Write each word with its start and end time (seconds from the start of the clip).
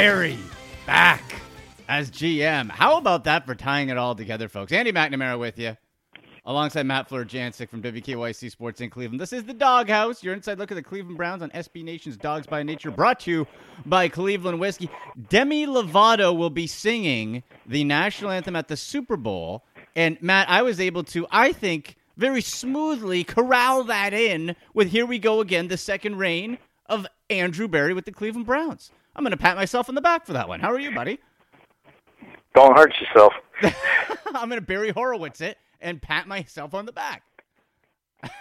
Berry 0.00 0.38
back 0.86 1.22
as 1.86 2.10
GM. 2.10 2.70
How 2.70 2.96
about 2.96 3.24
that 3.24 3.44
for 3.44 3.54
tying 3.54 3.90
it 3.90 3.98
all 3.98 4.14
together, 4.14 4.48
folks? 4.48 4.72
Andy 4.72 4.92
McNamara 4.92 5.38
with 5.38 5.58
you, 5.58 5.76
alongside 6.46 6.86
Matt 6.86 7.06
Florjancic 7.06 7.68
from 7.68 7.82
WKYC 7.82 8.50
Sports 8.50 8.80
in 8.80 8.88
Cleveland. 8.88 9.20
This 9.20 9.34
is 9.34 9.44
the 9.44 9.52
Doghouse, 9.52 10.24
your 10.24 10.32
inside 10.32 10.58
look 10.58 10.72
at 10.72 10.76
the 10.76 10.82
Cleveland 10.82 11.18
Browns 11.18 11.42
on 11.42 11.50
SB 11.50 11.84
Nation's 11.84 12.16
Dogs 12.16 12.46
by 12.46 12.62
Nature, 12.62 12.90
brought 12.90 13.20
to 13.20 13.30
you 13.30 13.46
by 13.84 14.08
Cleveland 14.08 14.58
Whiskey. 14.58 14.88
Demi 15.28 15.66
Lovato 15.66 16.34
will 16.34 16.48
be 16.48 16.66
singing 16.66 17.42
the 17.66 17.84
national 17.84 18.30
anthem 18.30 18.56
at 18.56 18.68
the 18.68 18.78
Super 18.78 19.18
Bowl. 19.18 19.66
And 19.94 20.16
Matt, 20.22 20.48
I 20.48 20.62
was 20.62 20.80
able 20.80 21.04
to, 21.04 21.26
I 21.30 21.52
think, 21.52 21.96
very 22.16 22.40
smoothly 22.40 23.22
corral 23.22 23.84
that 23.84 24.14
in 24.14 24.56
with 24.72 24.92
Here 24.92 25.04
We 25.04 25.18
Go 25.18 25.42
Again, 25.42 25.68
the 25.68 25.76
second 25.76 26.16
reign 26.16 26.56
of 26.86 27.06
Andrew 27.28 27.68
Berry 27.68 27.92
with 27.92 28.06
the 28.06 28.12
Cleveland 28.12 28.46
Browns. 28.46 28.92
I'm 29.20 29.24
going 29.24 29.32
to 29.32 29.36
pat 29.36 29.54
myself 29.54 29.90
on 29.90 29.94
the 29.94 30.00
back 30.00 30.24
for 30.24 30.32
that 30.32 30.48
one. 30.48 30.60
How 30.60 30.72
are 30.72 30.80
you, 30.80 30.94
buddy? 30.94 31.18
Don't 32.54 32.74
hurt 32.74 32.94
yourself. 32.98 33.34
I'm 34.34 34.48
going 34.48 34.58
to 34.58 34.66
Barry 34.66 34.88
Horowitz 34.92 35.42
it 35.42 35.58
and 35.78 36.00
pat 36.00 36.26
myself 36.26 36.72
on 36.72 36.86
the 36.86 36.92
back. 36.92 37.22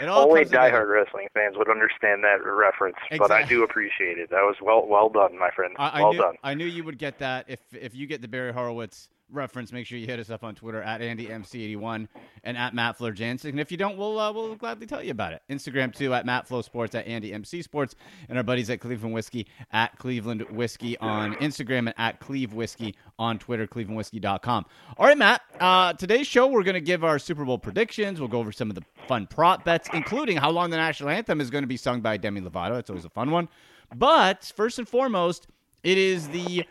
Only 0.00 0.44
diehard 0.44 0.88
wrestling 0.88 1.26
fans 1.34 1.56
would 1.56 1.68
understand 1.68 2.22
that 2.22 2.44
reference, 2.44 2.94
but 3.18 3.32
I 3.32 3.42
do 3.42 3.64
appreciate 3.64 4.18
it. 4.18 4.30
That 4.30 4.42
was 4.42 4.54
well 4.62 4.86
well 4.86 5.08
done, 5.08 5.36
my 5.36 5.50
friend. 5.50 5.74
I, 5.76 5.88
I 5.88 6.00
well 6.02 6.12
knew, 6.12 6.18
done. 6.20 6.34
I 6.44 6.54
knew 6.54 6.66
you 6.66 6.84
would 6.84 6.98
get 6.98 7.18
that. 7.18 7.46
If 7.48 7.58
if 7.72 7.96
you 7.96 8.06
get 8.06 8.22
the 8.22 8.28
Barry 8.28 8.52
Horowitz 8.52 9.08
reference, 9.30 9.72
make 9.72 9.86
sure 9.86 9.98
you 9.98 10.06
hit 10.06 10.18
us 10.18 10.30
up 10.30 10.44
on 10.44 10.54
Twitter 10.54 10.82
at 10.82 11.00
AndyMC81 11.00 12.08
and 12.44 12.56
at 12.56 12.74
Matt 12.74 12.98
Florjancic. 12.98 13.50
And 13.50 13.60
if 13.60 13.70
you 13.70 13.76
don't, 13.76 13.96
we'll 13.96 14.18
uh, 14.18 14.32
we'll 14.32 14.54
gladly 14.54 14.86
tell 14.86 15.02
you 15.02 15.10
about 15.10 15.32
it. 15.32 15.42
Instagram 15.50 15.94
too 15.94 16.14
at 16.14 16.26
Matt 16.26 16.46
Flow 16.46 16.62
Sports 16.62 16.94
at 16.94 17.06
AndyMC 17.06 17.62
Sports 17.62 17.94
and 18.28 18.38
our 18.38 18.44
buddies 18.44 18.70
at 18.70 18.80
Cleveland 18.80 19.14
Whiskey 19.14 19.46
at 19.72 19.96
Cleveland 19.98 20.42
Whiskey 20.50 20.96
on 20.98 21.34
Instagram 21.36 21.78
and 21.78 21.94
at 21.96 22.20
Cleve 22.20 22.54
Whiskey 22.54 22.94
on 23.18 23.38
Twitter, 23.38 23.66
ClevelandWhiskey.com. 23.66 24.66
All 24.98 25.06
right, 25.06 25.18
Matt. 25.18 25.42
Uh, 25.60 25.92
today's 25.92 26.26
show 26.26 26.46
we're 26.46 26.62
going 26.62 26.74
to 26.74 26.80
give 26.80 27.04
our 27.04 27.18
Super 27.18 27.44
Bowl 27.44 27.58
predictions. 27.58 28.18
We'll 28.20 28.28
go 28.28 28.40
over 28.40 28.52
some 28.52 28.70
of 28.70 28.74
the 28.74 28.82
fun 29.06 29.26
prop 29.26 29.64
bets, 29.64 29.88
including 29.92 30.36
how 30.36 30.50
long 30.50 30.70
the 30.70 30.76
national 30.76 31.10
anthem 31.10 31.40
is 31.40 31.50
going 31.50 31.62
to 31.62 31.68
be 31.68 31.76
sung 31.76 32.00
by 32.00 32.16
Demi 32.16 32.40
Lovato. 32.40 32.78
It's 32.78 32.90
always 32.90 33.04
a 33.04 33.10
fun 33.10 33.30
one. 33.30 33.48
But 33.94 34.52
first 34.56 34.78
and 34.78 34.88
foremost, 34.88 35.46
it 35.82 35.98
is 35.98 36.28
the 36.28 36.64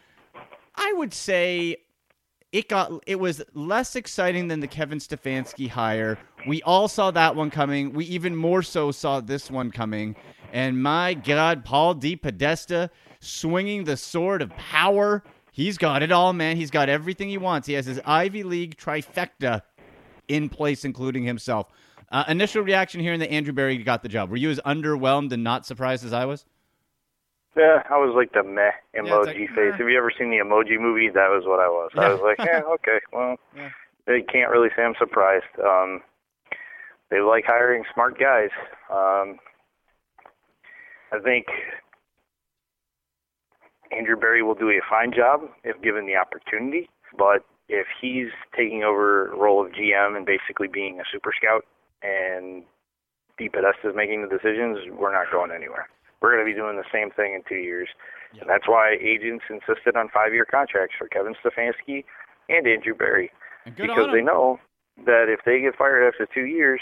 I 0.75 0.93
would 0.93 1.13
say 1.13 1.77
it 2.53 2.69
got 2.69 3.03
it 3.07 3.19
was 3.19 3.41
less 3.55 3.95
exciting 3.95 4.47
than 4.47 4.59
the 4.59 4.67
Kevin 4.67 4.99
Stefanski 4.99 5.67
hire. 5.67 6.19
We 6.47 6.61
all 6.61 6.87
saw 6.87 7.09
that 7.11 7.35
one 7.35 7.49
coming. 7.49 7.93
We 7.93 8.05
even 8.05 8.35
more 8.35 8.61
so 8.61 8.91
saw 8.91 9.19
this 9.19 9.49
one 9.49 9.71
coming. 9.71 10.15
And 10.53 10.81
my 10.81 11.15
God, 11.15 11.65
Paul 11.65 11.95
DePodesta 11.95 12.91
swinging 13.19 13.85
the 13.85 13.97
sword 13.97 14.43
of 14.43 14.51
power. 14.51 15.23
He's 15.51 15.79
got 15.79 16.03
it 16.03 16.11
all, 16.11 16.31
man. 16.31 16.55
He's 16.55 16.69
got 16.69 16.89
everything 16.89 17.27
he 17.27 17.39
wants. 17.39 17.67
He 17.67 17.73
has 17.73 17.87
his 17.87 17.99
Ivy 18.05 18.43
League 18.43 18.77
trifecta 18.77 19.63
in 20.27 20.47
place, 20.47 20.85
including 20.85 21.23
himself. 21.23 21.67
Uh, 22.11 22.23
initial 22.27 22.61
reaction 22.61 23.01
here 23.01 23.13
in 23.13 23.19
that 23.19 23.31
Andrew 23.31 23.53
Berry 23.53 23.77
got 23.79 24.03
the 24.03 24.09
job. 24.09 24.29
Were 24.29 24.37
you 24.37 24.51
as 24.51 24.59
underwhelmed 24.59 25.31
and 25.31 25.43
not 25.43 25.65
surprised 25.65 26.05
as 26.05 26.13
I 26.13 26.25
was? 26.25 26.45
Yeah, 27.55 27.83
I 27.89 27.97
was 27.97 28.13
like 28.15 28.33
the 28.33 28.43
meh 28.43 28.71
emoji 28.97 29.25
like, 29.25 29.35
face. 29.35 29.49
meh. 29.55 29.77
Have 29.77 29.89
you 29.89 29.97
ever 29.97 30.11
seen 30.17 30.31
the 30.31 30.37
emoji 30.37 30.79
movie? 30.79 31.09
That 31.09 31.29
was 31.29 31.43
what 31.45 31.59
I 31.59 31.67
was. 31.69 31.91
I 31.95 32.09
was 32.09 32.21
like, 32.23 32.45
yeah, 32.47 32.61
okay, 32.75 32.99
well, 33.11 33.35
Yeah. 33.55 33.69
they 34.07 34.21
can't 34.21 34.49
really 34.51 34.69
say 34.75 34.81
I'm 34.83 34.95
surprised. 34.97 35.45
Um, 35.63 36.01
they 37.11 37.19
like 37.19 37.45
hiring 37.45 37.83
smart 37.93 38.17
guys. 38.19 38.49
Um, 38.89 39.37
I 41.11 41.19
think 41.23 41.45
Andrew 43.95 44.15
Berry 44.15 44.41
will 44.41 44.55
do 44.55 44.69
a 44.69 44.81
fine 44.89 45.13
job 45.13 45.41
if 45.63 45.79
given 45.81 46.07
the 46.07 46.15
opportunity, 46.15 46.89
but 47.17 47.45
if 47.69 47.85
he's 48.01 48.29
taking 48.57 48.83
over 48.83 49.31
role 49.37 49.63
of 49.63 49.71
GM 49.73 50.17
and 50.17 50.25
basically 50.25 50.67
being 50.67 50.99
a 50.99 51.03
super 51.11 51.31
scout 51.39 51.65
and 52.01 52.63
Pete 53.37 53.53
Podesta 53.53 53.89
is 53.89 53.95
making 53.95 54.23
the 54.23 54.27
decisions, 54.27 54.79
we're 54.91 55.13
not 55.13 55.31
going 55.31 55.51
anywhere. 55.51 55.87
We're 56.23 56.31
going 56.31 56.45
to 56.47 56.49
be 56.49 56.57
doing 56.57 56.77
the 56.77 56.87
same 56.89 57.11
thing 57.11 57.33
in 57.33 57.43
two 57.47 57.61
years. 57.61 57.89
And 58.39 58.49
that's 58.49 58.67
why 58.67 58.97
agents 58.99 59.43
insisted 59.49 59.97
on 59.97 60.07
five-year 60.07 60.45
contracts 60.45 60.95
for 60.97 61.07
Kevin 61.09 61.35
Stefanski 61.35 62.05
and 62.47 62.65
Andrew 62.65 62.95
Berry 62.95 63.29
And 63.65 63.75
because 63.75 64.09
they 64.13 64.21
know 64.21 64.59
that 65.05 65.25
if 65.27 65.41
they 65.45 65.59
get 65.59 65.75
fired 65.75 66.07
after 66.07 66.25
two 66.33 66.45
years, 66.45 66.79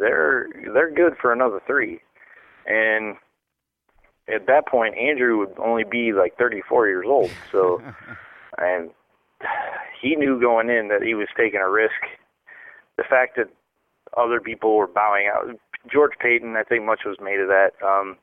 they're 0.00 0.48
they're 0.72 0.90
good 0.90 1.14
for 1.20 1.32
another 1.32 1.60
three. 1.66 2.00
And 2.66 3.16
at 4.32 4.46
that 4.46 4.66
point, 4.66 4.96
Andrew 4.96 5.38
would 5.38 5.58
only 5.58 5.84
be 5.84 6.12
like 6.12 6.36
34 6.38 6.88
years 6.88 7.04
old. 7.06 7.30
So, 7.50 7.82
and 8.58 8.90
he 10.00 10.16
knew 10.16 10.40
going 10.40 10.70
in 10.70 10.88
that 10.88 11.02
he 11.02 11.14
was 11.14 11.28
taking 11.36 11.60
a 11.60 11.68
risk. 11.68 11.92
The 12.96 13.04
fact 13.04 13.36
that 13.36 13.48
other 14.16 14.40
people 14.40 14.76
were 14.76 14.86
bowing 14.86 15.28
out, 15.32 15.46
George 15.90 16.12
Paton, 16.20 16.56
I 16.56 16.62
think 16.62 16.84
much 16.84 17.00
was 17.04 17.16
made 17.20 17.40
of 17.40 17.48
that. 17.48 17.70
Um, 17.84 18.16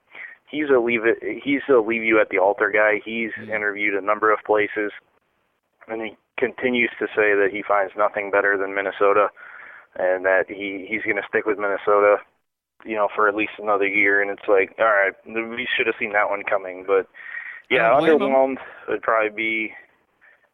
he's 0.49 0.69
a 0.69 0.79
leave 0.79 1.05
it. 1.05 1.17
He's 1.43 1.61
a 1.69 1.79
leave 1.79 2.03
you 2.03 2.19
at 2.19 2.29
the 2.29 2.39
altar 2.39 2.71
guy. 2.71 3.01
He's 3.03 3.31
mm-hmm. 3.31 3.51
interviewed 3.51 3.95
a 3.95 4.05
number 4.05 4.31
of 4.31 4.39
places, 4.45 4.91
and 5.87 6.01
he 6.01 6.17
continues 6.37 6.91
to 6.99 7.07
say 7.07 7.35
that 7.35 7.49
he 7.51 7.63
finds 7.67 7.93
nothing 7.97 8.31
better 8.31 8.57
than 8.57 8.75
Minnesota, 8.75 9.27
and 9.95 10.25
that 10.25 10.45
he 10.47 10.85
he's 10.89 11.03
going 11.03 11.17
to 11.17 11.27
stick 11.27 11.45
with 11.45 11.59
Minnesota, 11.59 12.17
you 12.85 12.95
know, 12.95 13.07
for 13.15 13.27
at 13.27 13.35
least 13.35 13.53
another 13.59 13.87
year. 13.87 14.21
And 14.21 14.31
it's 14.31 14.47
like, 14.47 14.75
all 14.79 14.85
right, 14.85 15.13
we 15.25 15.67
should 15.75 15.87
have 15.87 15.95
seen 15.99 16.13
that 16.13 16.29
one 16.29 16.43
coming, 16.43 16.83
but 16.85 17.07
yeah, 17.69 17.91
underwhelmed 17.91 18.57
would 18.87 19.01
probably 19.01 19.35
be 19.35 19.73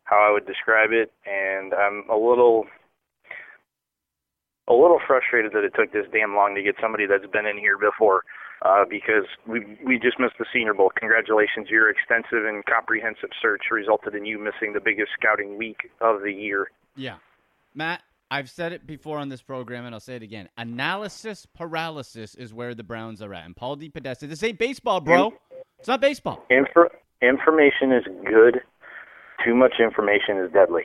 how 0.03 0.17
I 0.17 0.31
would 0.31 0.45
describe 0.45 0.91
it, 0.91 1.11
and 1.25 1.73
I'm 1.73 2.03
a 2.09 2.17
little 2.17 2.65
a 4.67 4.73
little 4.73 4.99
frustrated 5.05 5.51
that 5.53 5.63
it 5.63 5.73
took 5.75 5.91
this 5.93 6.07
damn 6.11 6.35
long 6.35 6.55
to 6.55 6.63
get 6.63 6.75
somebody 6.81 7.05
that's 7.05 7.29
been 7.31 7.45
in 7.45 7.57
here 7.57 7.77
before. 7.77 8.23
Uh, 8.61 8.83
because 8.89 9.25
we 9.45 9.77
we 9.85 9.99
just 9.99 10.19
missed 10.19 10.35
the 10.39 10.45
Senior 10.51 10.73
Bowl. 10.73 10.91
Congratulations, 10.97 11.69
your 11.69 11.89
extensive 11.89 12.45
and 12.45 12.65
comprehensive 12.65 13.29
search 13.41 13.63
resulted 13.69 14.15
in 14.15 14.25
you 14.25 14.39
missing 14.39 14.73
the 14.73 14.79
biggest 14.79 15.09
scouting 15.19 15.57
week 15.57 15.91
of 16.01 16.23
the 16.23 16.31
year. 16.31 16.71
Yeah. 16.95 17.17
Matt, 17.75 18.01
I've 18.31 18.49
said 18.49 18.71
it 18.73 18.87
before 18.87 19.19
on 19.19 19.29
this 19.29 19.41
program, 19.41 19.85
and 19.85 19.93
I'll 19.93 19.99
say 19.99 20.15
it 20.15 20.23
again. 20.23 20.49
Analysis 20.57 21.45
paralysis 21.45 22.33
is 22.33 22.53
where 22.53 22.73
the 22.73 22.83
Browns 22.83 23.21
are 23.21 23.33
at. 23.33 23.45
And 23.45 23.55
Paul 23.55 23.77
DePodesta, 23.77 24.27
this 24.27 24.41
ain't 24.41 24.57
baseball, 24.57 25.01
bro. 25.01 25.33
It's 25.79 25.87
not 25.87 26.01
baseball. 26.01 26.43
Infor- 26.49 26.89
information 27.21 27.91
is 27.91 28.03
good. 28.25 28.61
Too 29.45 29.53
much 29.53 29.73
information 29.79 30.37
is 30.37 30.51
deadly. 30.51 30.83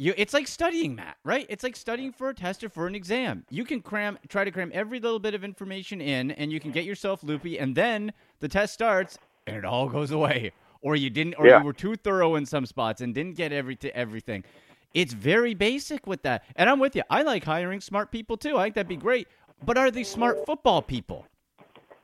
You, 0.00 0.14
it's 0.16 0.32
like 0.32 0.48
studying, 0.48 0.94
Matt, 0.94 1.18
right? 1.24 1.44
It's 1.50 1.62
like 1.62 1.76
studying 1.76 2.10
for 2.10 2.30
a 2.30 2.34
test 2.34 2.64
or 2.64 2.70
for 2.70 2.86
an 2.86 2.94
exam. 2.94 3.44
You 3.50 3.66
can 3.66 3.82
cram, 3.82 4.18
try 4.28 4.44
to 4.44 4.50
cram 4.50 4.70
every 4.72 4.98
little 4.98 5.18
bit 5.18 5.34
of 5.34 5.44
information 5.44 6.00
in, 6.00 6.30
and 6.30 6.50
you 6.50 6.58
can 6.58 6.70
get 6.70 6.86
yourself 6.86 7.22
loopy, 7.22 7.58
and 7.58 7.76
then 7.76 8.14
the 8.38 8.48
test 8.48 8.72
starts, 8.72 9.18
and 9.46 9.54
it 9.56 9.66
all 9.66 9.90
goes 9.90 10.10
away. 10.10 10.52
Or 10.80 10.96
you 10.96 11.10
didn't, 11.10 11.34
or 11.34 11.46
Yeah. 11.46 11.58
you 11.58 11.66
were 11.66 11.74
too 11.74 11.96
thorough 11.96 12.36
in 12.36 12.46
some 12.46 12.64
spots 12.64 13.02
and 13.02 13.14
didn't 13.14 13.36
get 13.36 13.52
every 13.52 13.76
to 13.76 13.94
everything. 13.94 14.42
It's 14.94 15.12
very 15.12 15.52
basic 15.52 16.06
with 16.06 16.22
that, 16.22 16.44
and 16.56 16.70
I'm 16.70 16.78
with 16.78 16.96
you. 16.96 17.02
I 17.10 17.20
like 17.20 17.44
hiring 17.44 17.82
smart 17.82 18.10
people 18.10 18.38
too. 18.38 18.56
I 18.56 18.62
think 18.62 18.76
that'd 18.76 18.88
be 18.88 18.96
great. 18.96 19.28
But 19.66 19.76
are 19.76 19.90
they 19.90 20.04
smart 20.04 20.46
football 20.46 20.80
people? 20.80 21.26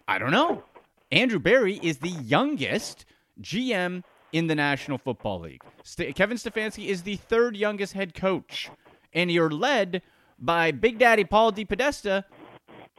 I 0.07 0.19
don't 0.19 0.33
know. 0.33 0.65
Andrew 1.11 1.39
Berry 1.39 1.81
is 1.83 1.97
the 1.97 2.11
youngest 2.11 3.07
GM 3.41 4.03
in 4.37 4.47
the 4.47 4.55
National 4.55 4.99
Football 4.99 5.41
League. 5.41 5.63
St- 5.83 6.15
Kevin 6.15 6.37
Stefanski 6.37 6.89
is 6.89 7.03
the 7.03 7.17
third 7.17 7.57
youngest 7.57 7.95
head 7.95 8.15
coach. 8.15 8.71
And 9.15 9.31
you're 9.31 9.51
led 9.51 10.03
by 10.39 10.73
Big 10.73 10.99
Daddy 10.99 11.25
Paul 11.25 11.53
DePodesta, 11.53 12.25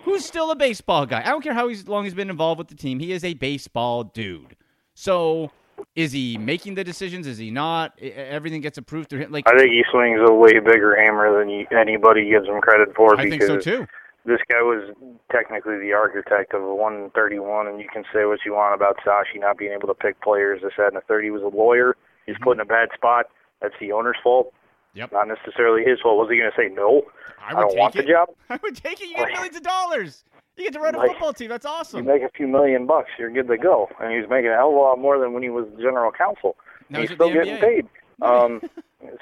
who's 0.01 0.25
still 0.25 0.50
a 0.50 0.56
baseball 0.56 1.06
guy. 1.06 1.22
I 1.22 1.30
don't 1.30 1.44
care 1.44 1.54
how 1.54 1.68
he's, 1.68 1.88
long 1.88 2.06
he's 2.06 2.16
been 2.16 2.31
involved 2.31 2.57
with 2.57 2.69
the 2.69 2.75
team. 2.75 3.00
He 3.00 3.12
is 3.12 3.24
a 3.24 3.36
baseball 3.36 4.04
dude. 4.04 4.56
So 4.95 5.51
is 5.95 6.12
he 6.12 6.39
making 6.39 6.74
the 6.74 6.84
decisions? 6.84 7.28
Is 7.28 7.38
he 7.38 7.51
not? 7.51 8.00
Everything 8.01 8.62
gets 8.62 8.80
approved 8.80 9.10
through 9.10 9.19
him. 9.19 9.31
Like 9.31 9.48
I 9.48 9.56
think 9.56 9.69
he 9.69 9.83
swings 9.92 10.19
a 10.28 10.33
way 10.33 10.54
bigger 10.54 10.95
hammer 11.00 11.38
than 11.38 11.50
you, 11.50 11.68
anybody 11.72 12.28
gives 12.30 12.48
him 12.48 12.60
credit 12.62 12.95
for. 12.95 13.19
I 13.19 13.30
think 13.30 13.44
so 13.44 13.60
too. 13.60 13.86
This 14.27 14.39
guy 14.50 14.62
was 14.62 14.94
technically 15.31 15.79
the 15.79 15.94
architect 15.94 16.53
of 16.53 16.62
a 16.62 16.75
131, 16.75 17.65
and 17.68 17.79
you 17.79 17.88
can 17.91 18.03
say 18.13 18.25
what 18.25 18.39
you 18.45 18.53
want 18.53 18.75
about 18.75 18.97
Sashi 19.06 19.39
not 19.39 19.57
being 19.57 19.71
able 19.71 19.88
to 19.88 19.94
pick 19.95 20.21
players. 20.21 20.62
This, 20.62 20.74
that, 20.77 20.88
and 20.88 20.97
the 20.97 21.01
third. 21.07 21.24
He 21.24 21.31
was 21.31 21.41
a 21.41 21.47
lawyer. 21.47 21.95
He's 22.25 22.35
Mm-hmm. 22.35 22.44
put 22.44 22.57
in 22.57 22.59
a 22.62 22.65
bad 22.65 22.89
spot. 22.94 23.27
That's 23.62 23.74
the 23.79 23.94
owner's 23.94 24.18
fault. 24.21 24.53
Yep. 24.94 25.13
Not 25.13 25.27
necessarily 25.29 25.83
his 25.83 26.00
fault. 26.01 26.18
Was 26.18 26.29
he 26.29 26.38
going 26.38 26.51
to 26.51 26.57
say 26.57 26.68
no? 26.74 27.03
I 27.39 27.51
I, 27.51 27.53
would 27.56 27.62
don't 27.62 27.69
take 27.71 27.79
want 27.79 27.95
it. 27.95 28.01
the 28.06 28.12
job. 28.12 28.29
I 28.50 28.59
would 28.62 28.75
take 28.75 29.00
it. 29.01 29.07
You 29.09 29.15
get 29.15 29.31
millions 29.31 29.56
of 29.56 29.63
dollars. 29.63 30.24
You 30.57 30.63
get 30.65 30.73
to 30.73 30.80
run 30.81 30.95
a 30.95 30.97
Like- 30.97 31.12
football 31.12 31.31
team. 31.33 31.50
That's 31.50 31.65
awesome. 31.65 32.00
You 32.00 32.12
make 32.12 32.23
a 32.23 32.30
few 32.35 32.47
million 32.47 32.85
bucks, 32.85 33.09
you're 33.18 33.31
good 33.31 33.47
to 33.47 33.57
go. 33.57 33.88
And 34.01 34.12
he's 34.12 34.30
making 34.30 34.50
a 34.51 34.56
hell 34.56 34.69
of 34.69 34.75
a 34.75 34.77
lot 34.80 35.00
more 35.00 35.18
than 35.19 35.31
when 35.33 35.44
he 35.44 35.50
was 35.50 35.65
general 35.80 36.12
counsel. 36.12 36.57
Now 36.89 37.00
he's 37.00 37.09
he's 37.09 37.15
still 37.15 37.31
getting 37.31 37.57
paid. 37.57 37.88
Um, 38.19 38.62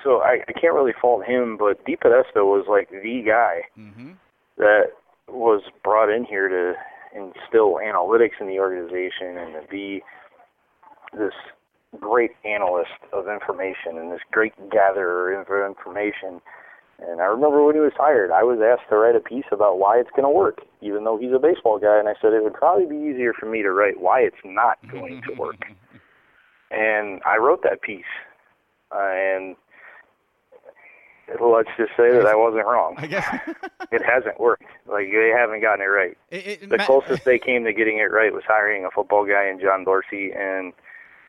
so 0.06 0.22
I, 0.22 0.40
I 0.48 0.54
can't 0.54 0.74
really 0.74 0.94
fault 1.02 1.26
him, 1.26 1.58
but 1.58 1.84
DePodesta 1.86 2.38
was 2.46 2.66
like 2.70 2.90
the 2.90 3.24
guy 3.28 3.64
hmm 3.76 4.12
that 4.58 4.92
was 5.28 5.62
brought 5.84 6.10
in 6.10 6.26
here 6.26 6.48
to, 6.48 6.74
instill 7.16 7.80
analytics 7.80 8.42
in 8.42 8.48
the 8.48 8.60
organization 8.60 9.38
and 9.38 9.54
to 9.54 9.62
be 9.72 10.04
this 11.18 11.34
great 12.00 12.32
analyst 12.44 13.00
of 13.14 13.28
information 13.30 13.98
and 13.98 14.12
this 14.12 14.20
great 14.32 14.54
gatherer 14.70 15.34
of 15.40 15.48
information. 15.48 16.42
And 17.00 17.22
I 17.22 17.26
remember 17.26 17.64
when 17.64 17.76
he 17.76 17.82
was 17.82 17.96
hired, 17.96 18.32
I 18.32 18.44
was 18.44 18.60
asked 18.60 18.90
to 18.90 18.98
write 18.98 19.16
a 19.16 19.20
piece 19.20 19.46
about 19.52 19.80
why 19.80 19.98
it's 19.98 20.10
going 20.12 20.24
to 20.24 20.30
work, 20.30 20.60
even 20.82 21.04
though 21.04 21.18
he's 21.18 21.34
a 21.34 21.40
baseball 21.40 21.80
guy. 21.80 22.00
And 22.00 22.08
I 22.08 22.14
said 22.22 22.34
it 22.34 22.44
would 22.44 22.54
probably 22.54 22.86
be 22.86 23.12
easier 23.12 23.34
for 23.34 23.48
me 23.48 23.62
to 23.64 23.72
write 23.72 24.00
why 24.00 24.20
it's 24.22 24.44
not 24.44 24.78
going 24.92 25.22
to 25.28 25.34
work. 25.36 25.60
and 26.72 27.22
I 27.26 27.38
wrote 27.38 27.64
that 27.64 27.82
piece. 27.82 28.04
Uh, 28.94 29.12
and 29.12 29.56
let's 31.42 31.70
just 31.78 31.92
say 31.98 32.12
that 32.12 32.26
I 32.26 32.36
wasn't 32.36 32.66
wrong. 32.66 32.96
I 32.98 33.08
guess 33.08 33.26
it 33.92 34.04
hasn't 34.04 34.40
worked. 34.40 34.64
Like 34.88 35.08
they 35.12 35.32
haven't 35.36 35.62
gotten 35.62 35.82
it 35.82 35.90
right. 35.90 36.18
It, 36.32 36.48
it, 36.48 36.70
The 36.70 36.78
Matt- 36.78 36.86
closest 36.88 37.26
they 37.26 37.40
came 37.40 37.64
to 37.66 37.74
getting 37.74 37.98
it 37.98 38.12
right 38.12 38.32
was 38.34 38.44
hiring 38.48 38.86
a 38.86 38.92
football 38.92 39.26
guy 39.26 39.48
in 39.50 39.60
John 39.60 39.84
Dorsey, 39.84 40.32
and 40.38 40.74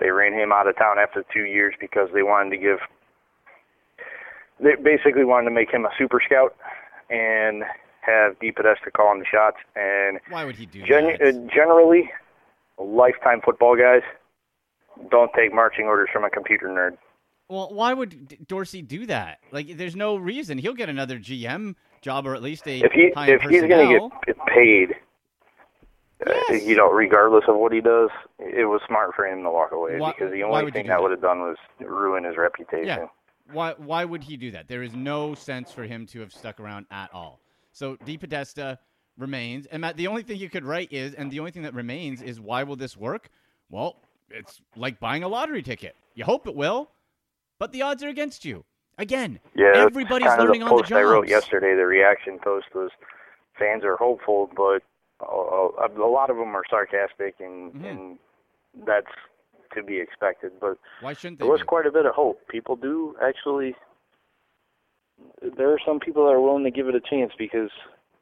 they 0.01 0.11
ran 0.11 0.33
him 0.35 0.53
out 0.53 0.67
of 0.69 0.77
town 0.77 0.99
after 0.99 1.25
two 1.33 1.45
years 1.45 1.75
because 1.81 2.09
they 2.13 2.23
wanted 2.23 2.51
to 2.51 2.57
give. 2.59 2.79
They 4.61 4.75
basically 4.83 5.25
wanted 5.25 5.49
to 5.49 5.55
make 5.55 5.71
him 5.71 5.85
a 5.85 5.91
super 5.99 6.21
scout 6.25 6.57
and 7.11 7.63
have 8.01 8.39
DePodesta 8.41 8.93
calling 8.97 9.19
the 9.21 9.27
shots. 9.27 9.57
And 9.75 10.19
Why 10.31 10.45
would 10.45 10.57
he 10.57 10.67
do 10.67 10.83
gen- 10.83 11.17
that? 11.19 11.21
uh, 11.23 11.33
generally, 11.55 12.11
lifetime 12.79 13.41
football 13.45 13.77
guys 13.77 14.03
don't 15.11 15.31
take 15.35 15.53
marching 15.53 15.87
orders 15.87 16.09
from 16.13 16.25
a 16.25 16.31
computer 16.31 16.69
nerd. 16.69 16.97
Well, 17.49 17.69
why 17.73 17.93
would 17.93 18.47
Dorsey 18.49 18.83
do 18.83 19.07
that? 19.07 19.39
Like, 19.53 19.77
there's 19.77 19.95
no 19.95 20.17
reason. 20.17 20.59
He'll 20.59 20.75
get 20.75 20.89
another 20.89 21.19
GM 21.19 21.77
job 22.03 22.27
or 22.27 22.35
at 22.35 22.43
least 22.43 22.67
a 22.67 22.81
If 22.81 22.93
he 22.93 23.13
if 23.17 23.41
he's 23.43 23.63
going 23.63 24.01
to 24.01 24.11
get 24.27 24.37
paid, 24.47 24.95
uh, 26.27 26.55
you 26.55 26.77
know, 26.77 26.91
regardless 26.91 27.45
of 27.47 27.57
what 27.57 27.73
he 27.73 27.81
does, 27.81 28.11
it 28.39 28.69
was 28.69 28.81
smart 28.87 29.15
for 29.15 29.27
him 29.27 29.43
to 29.43 29.51
walk 29.51 29.73
away 29.73 29.99
Why- 29.99 30.13
because 30.13 30.33
the 30.33 30.43
only 30.43 30.71
thing 30.71 30.87
that 30.87 30.95
that? 30.95 31.03
would 31.03 31.11
have 31.13 31.21
done 31.21 31.41
was 31.41 31.57
ruin 31.81 32.25
his 32.25 32.37
reputation. 32.37 32.87
Yeah. 32.87 33.07
Why 33.53 33.75
why 33.77 34.05
would 34.05 34.25
he 34.25 34.37
do 34.37 34.51
that? 34.53 34.67
There 34.67 34.83
is 34.83 34.95
no 34.95 35.35
sense 35.35 35.71
for 35.71 35.85
him 35.85 36.07
to 36.07 36.21
have 36.21 36.33
stuck 36.33 36.59
around 36.59 36.87
at 36.91 37.13
all. 37.15 37.39
So 37.71 37.97
DePodesta 37.99 38.79
remains, 39.19 39.67
and 39.67 39.83
Matt, 39.83 39.97
the 39.97 40.09
only 40.09 40.23
thing 40.23 40.39
you 40.39 40.51
could 40.51 40.65
write 40.65 40.93
is, 40.93 41.15
and 41.15 41.31
the 41.31 41.39
only 41.39 41.53
thing 41.53 41.63
that 41.63 41.75
remains 41.75 42.23
is, 42.23 42.41
why 42.41 42.65
will 42.65 42.77
this 42.77 42.97
work? 42.97 43.31
Well, 43.71 43.97
it's 44.31 44.61
like 44.75 44.99
buying 44.99 45.23
a 45.23 45.29
lottery 45.29 45.63
ticket. 45.63 45.95
You 46.15 46.25
hope 46.25 46.47
it 46.47 46.57
will, 46.57 46.91
but 47.59 47.73
the 47.73 47.83
odds 47.83 48.03
are 48.03 48.09
against 48.09 48.45
you. 48.45 48.65
Again, 48.99 49.41
Yeah, 49.55 49.73
everybody's 49.75 50.27
kind 50.29 50.41
of 50.41 50.47
learning 50.47 50.61
the 50.61 50.67
on 50.67 50.77
the 50.77 50.83
post 50.83 50.93
I 50.93 51.03
wrote 51.03 51.29
yesterday. 51.29 51.75
The 51.77 51.85
reaction 51.87 52.39
post 52.43 52.67
was 52.75 52.91
fans 53.59 53.85
are 53.85 53.97
hopeful, 53.97 54.51
but 54.57 54.83
a, 55.21 55.89
a 55.89 56.09
lot 56.09 56.31
of 56.31 56.37
them 56.37 56.55
are 56.57 56.63
sarcastic, 56.71 57.35
and 57.41 57.73
Mhm. 57.75 57.91
and 57.91 58.19
that's 58.87 59.07
to 59.75 59.83
be 59.83 59.99
expected. 60.01 60.53
But 60.61 60.79
Why 61.01 61.13
shouldn't 61.13 61.39
they? 61.41 61.45
there 61.45 61.53
was 61.53 61.61
be? 61.61 61.67
quite 61.67 61.87
a 61.87 61.91
bit 61.93 62.07
of 62.07 62.15
hope. 62.15 62.47
People 62.49 62.77
do 62.77 63.17
actually. 63.23 63.75
There 65.43 65.71
are 65.73 65.79
some 65.87 66.01
people 66.01 66.25
that 66.27 66.33
are 66.33 66.41
willing 66.41 66.65
to 66.65 66.71
give 66.71 66.89
it 66.89 66.95
a 66.95 67.01
chance 67.01 67.33
because, 67.39 67.71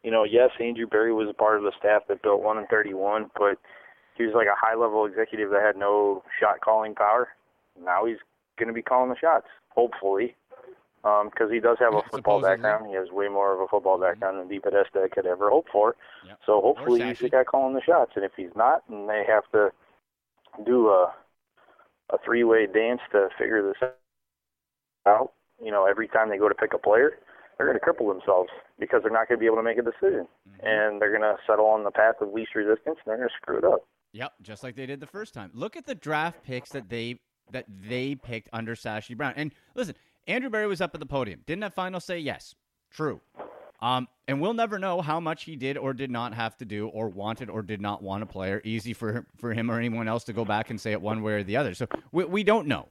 you 0.02 0.10
know, 0.10 0.22
yes, 0.25 0.50
Andrew 0.60 0.86
Berry 0.86 1.12
was 1.12 1.28
a 1.28 1.34
part 1.34 1.56
of 1.56 1.62
the 1.64 1.72
staff 1.78 2.02
that 2.08 2.22
built 2.22 2.40
one 2.42 2.56
and 2.58 2.69
thirty-one, 2.69 3.31
but 3.36 3.58
he 4.16 4.25
was 4.25 4.34
like 4.34 4.46
a 4.46 4.54
high-level 4.54 5.04
executive 5.06 5.50
that 5.50 5.62
had 5.62 5.76
no 5.76 6.22
shot 6.40 6.60
calling 6.60 6.94
power. 6.94 7.28
Now 7.81 8.04
he's 8.06 8.19
going 8.58 8.68
to 8.68 8.74
be 8.74 8.82
calling 8.82 9.10
the 9.10 9.16
shots, 9.18 9.46
hopefully, 9.68 10.36
because 11.02 11.50
he 11.50 11.60
does 11.60 11.76
have 11.80 11.94
a 11.94 12.02
football 12.02 12.40
Supposedly. 12.40 12.56
background. 12.62 12.86
He 12.88 12.94
has 12.94 13.10
way 13.10 13.28
more 13.28 13.52
of 13.54 13.60
a 13.60 13.68
football 13.68 13.98
background 14.00 14.38
than 14.38 14.48
DePodesta 14.48 15.10
could 15.10 15.26
ever 15.26 15.50
hope 15.50 15.66
for. 15.70 15.96
Yep. 16.26 16.38
So 16.46 16.60
hopefully 16.60 17.02
he's 17.02 17.18
the 17.18 17.28
guy 17.28 17.44
calling 17.44 17.74
the 17.74 17.82
shots. 17.82 18.12
And 18.16 18.24
if 18.24 18.32
he's 18.36 18.54
not, 18.56 18.82
and 18.88 19.08
they 19.08 19.24
have 19.26 19.44
to 19.52 19.70
do 20.64 20.88
a 20.88 21.12
a 22.10 22.18
three 22.22 22.44
way 22.44 22.66
dance 22.66 23.00
to 23.12 23.28
figure 23.38 23.62
this 23.66 23.88
out, 25.06 25.32
you 25.62 25.70
know, 25.70 25.86
every 25.86 26.06
time 26.06 26.28
they 26.28 26.36
go 26.36 26.48
to 26.48 26.54
pick 26.54 26.74
a 26.74 26.78
player, 26.78 27.18
they're 27.56 27.66
going 27.66 27.78
to 27.78 27.84
cripple 27.84 28.12
themselves 28.12 28.50
because 28.78 29.00
they're 29.02 29.10
not 29.12 29.26
going 29.28 29.38
to 29.38 29.40
be 29.40 29.46
able 29.46 29.56
to 29.56 29.62
make 29.62 29.78
a 29.78 29.82
decision, 29.82 30.28
Mhm. 30.48 30.58
and 30.62 31.00
they're 31.00 31.10
going 31.16 31.22
to 31.22 31.38
settle 31.46 31.66
on 31.66 31.82
the 31.84 31.90
path 31.90 32.16
of 32.20 32.30
least 32.32 32.54
resistance, 32.54 32.98
and 33.04 33.06
they're 33.06 33.16
going 33.16 33.28
to 33.28 33.34
screw 33.36 33.56
it 33.58 33.64
up. 33.64 33.86
Yep, 34.12 34.32
just 34.42 34.62
like 34.62 34.74
they 34.76 34.86
did 34.86 35.00
the 35.00 35.06
first 35.06 35.32
time. 35.34 35.50
Look 35.54 35.76
at 35.76 35.86
the 35.86 35.94
draft 35.94 36.42
picks 36.44 36.70
that 36.70 36.88
they 36.88 37.20
that 37.50 37.67
they 37.88 38.14
picked 38.14 38.49
under 38.52 38.75
Sashi 38.75 39.17
Brown. 39.17 39.35
And 39.37 39.52
listen, 39.75 39.94
Andrew 40.26 40.50
Berry 40.50 40.67
was 40.67 40.81
up 40.81 40.94
at 40.94 41.00
the 41.00 41.06
podium. 41.06 41.41
Didn't 41.46 41.62
have 41.62 41.75
final 41.75 42.00
say. 42.00 42.19
Yes, 42.19 42.55
true. 42.91 43.20
Um, 43.81 44.08
and 44.29 44.41
we'll 44.41 44.55
never 44.55 44.79
know 44.79 45.02
how 45.02 45.20
much 45.20 45.44
he 45.44 45.56
did 45.56 45.76
or 45.76 45.93
did 45.93 46.11
not 46.11 46.32
have 46.32 46.56
to 46.58 46.64
do, 46.64 46.88
or 46.88 47.08
wanted 47.08 47.50
or 47.50 47.61
did 47.61 47.81
not 47.81 48.02
want 48.02 48.23
a 48.23 48.26
player. 48.26 48.62
Easy 48.64 48.94
for 48.94 49.26
for 49.37 49.52
him 49.52 49.70
or 49.70 49.79
anyone 49.79 50.08
else 50.08 50.25
to 50.25 50.32
go 50.32 50.44
back 50.44 50.70
and 50.70 50.81
say 50.81 50.93
it 50.93 51.00
one 51.00 51.23
way 51.23 51.35
or 51.35 51.43
the 51.43 51.56
other. 51.56 51.75
So 51.75 51.87
we, 52.11 52.25
we 52.25 52.44
don't 52.44 52.67
know. 52.67 52.88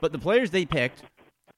But 0.00 0.12
the 0.12 0.18
players 0.18 0.50
they 0.50 0.66
picked 0.66 1.02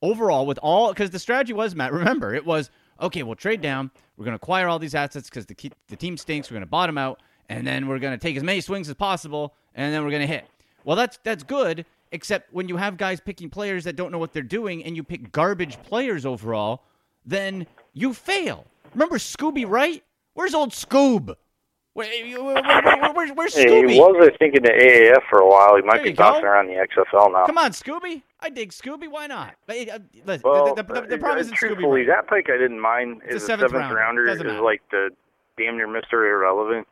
overall, 0.03 0.47
with 0.47 0.59
all 0.63 0.93
because 0.93 1.11
the 1.11 1.19
strategy 1.19 1.53
was 1.53 1.75
Matt. 1.75 1.93
Remember, 1.93 2.35
it 2.35 2.47
was 2.47 2.71
okay. 3.01 3.23
We'll 3.25 3.35
trade 3.35 3.61
down. 3.61 3.91
We're 4.17 4.25
going 4.25 4.39
to 4.39 4.43
acquire 4.43 4.69
all 4.69 4.79
these 4.79 4.95
assets 4.95 5.29
because 5.29 5.47
the 5.47 5.57
the 5.89 5.97
team 5.97 6.17
stinks. 6.17 6.51
We're 6.51 6.57
going 6.57 6.63
to 6.63 6.71
bottom 6.71 6.97
out, 6.97 7.21
and 7.49 7.67
then 7.67 7.89
we're 7.89 7.99
going 7.99 8.17
to 8.17 8.19
take 8.19 8.37
as 8.37 8.45
many 8.45 8.61
swings 8.61 8.89
as 8.89 8.95
possible, 8.95 9.55
and 9.75 9.93
then 9.93 10.05
we're 10.05 10.11
going 10.11 10.23
to 10.23 10.33
hit. 10.33 10.47
Well, 10.85 10.97
that's 10.97 11.19
that's 11.25 11.43
good. 11.43 11.85
Except 12.12 12.53
when 12.53 12.69
you 12.69 12.76
have 12.76 12.97
guys 12.97 13.20
picking 13.20 13.50
players 13.50 13.85
that 13.85 13.97
don't 13.97 14.12
know 14.12 14.19
what 14.19 14.32
they're 14.32 14.43
doing, 14.43 14.85
and 14.85 14.94
you 14.97 15.03
pick 15.03 15.32
garbage 15.32 15.82
players 15.82 16.25
overall, 16.25 16.82
then 17.25 17.67
you 17.93 18.14
fail. 18.14 18.64
Remember 18.94 19.19
Scooby 19.19 19.69
right? 19.69 20.03
Where's 20.35 20.55
old 20.55 20.70
Scoob? 20.70 21.35
Where, 21.94 22.06
where, 22.08 22.62
where, 22.62 23.12
where- 23.14 23.35
where's, 23.35 23.55
Scooby? 23.55 23.91
he 23.91 23.99
was, 23.99 24.31
I 24.32 24.37
think, 24.37 24.55
in 24.55 24.62
the 24.62 24.69
AAF 24.70 25.23
for 25.31 25.38
a 25.41 25.49
while. 25.49 25.76
He 25.76 25.82
might 25.82 26.03
be 26.03 26.11
you 26.11 26.14
go. 26.14 26.25
bouncing 26.25 26.44
around 26.44 26.67
the 26.67 26.75
XFL 26.75 27.32
now. 27.32 27.47
Come 27.47 27.56
on, 27.58 27.70
Scooby. 27.73 28.23
I 28.41 28.50
dig 28.50 28.70
Scooby. 28.70 29.11
Why 29.11 29.26
not? 29.26 29.55
Uh, 29.69 29.75
listen, 30.26 30.43
Well, 30.44 30.75
the, 30.75 30.82
the, 30.82 30.93
the, 30.93 31.00
the 31.09 31.14
uh, 31.14 31.19
problem 31.19 31.38
isn't 31.41 31.55
Scooby. 31.55 31.59
truthfully, 31.59 32.05
that 32.05 32.29
pick 32.29 32.50
I 32.50 32.59
didn't 32.59 32.81
mind 32.81 33.23
It's 33.25 33.37
a 33.43 33.47
seventh 33.47 33.70
seventh, 33.70 33.90
rounder. 33.95 34.25
rounder 34.25 34.54
is 34.57 34.61
like 34.61 34.83
the 34.90 35.09
damn 35.59 35.76
near 35.78 35.88
Mister 35.88 36.25
Irrelevant, 36.26 36.87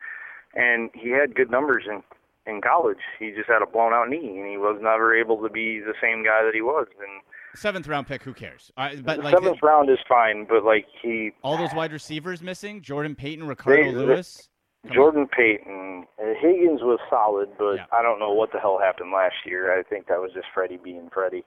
and 0.55 0.89
he 0.95 1.11
had 1.11 1.35
good 1.35 1.51
numbers 1.51 1.85
in 1.87 2.03
in 2.47 2.61
college. 2.61 2.99
He 3.19 3.31
just 3.31 3.49
had 3.49 3.63
a 3.63 3.67
blown 3.67 3.93
out 3.93 4.09
knee, 4.09 4.39
and 4.39 4.49
he 4.49 4.57
was 4.57 4.79
never 4.83 5.17
able 5.17 5.43
to 5.43 5.49
be 5.49 5.81
the 5.81 5.95
same 6.01 6.25
guy 6.25 6.43
that 6.45 6.55
he 6.55 6.61
was. 6.63 6.87
And 7.01 7.23
Seventh 7.55 7.87
round 7.87 8.07
pick. 8.07 8.23
Who 8.23 8.35
cares? 8.35 8.73
Right, 8.77 9.03
but 9.05 9.19
like 9.23 9.35
seventh 9.35 9.63
round 9.63 9.89
is 9.89 9.99
fine, 10.09 10.45
but 10.49 10.65
like 10.65 10.87
he, 11.03 11.31
all 11.43 11.57
those 11.57 11.73
wide 11.75 11.93
receivers 11.93 12.43
missing: 12.43 12.83
Jordan 12.83 13.15
Payton, 13.15 13.47
Ricardo 13.47 13.85
They- 13.85 13.93
Lewis. 13.93 14.49
Come 14.83 14.91
on. 14.91 14.95
Jordan 14.97 15.29
Payton, 15.35 16.07
uh, 16.23 16.35
Higgins 16.43 16.83
was 16.83 16.99
solid, 17.09 17.49
but 17.57 17.77
Yeah. 17.77 17.87
I 17.91 18.03
don't 18.03 18.19
know 18.19 18.33
what 18.35 18.53
the 18.53 18.59
hell 18.61 18.79
happened 18.79 19.13
last 19.13 19.37
year. 19.47 19.73
I 19.79 19.83
think 19.83 20.09
that 20.09 20.21
was 20.21 20.31
just 20.35 20.47
Freddie 20.53 20.77
being 20.77 21.09
Freddie. 21.11 21.45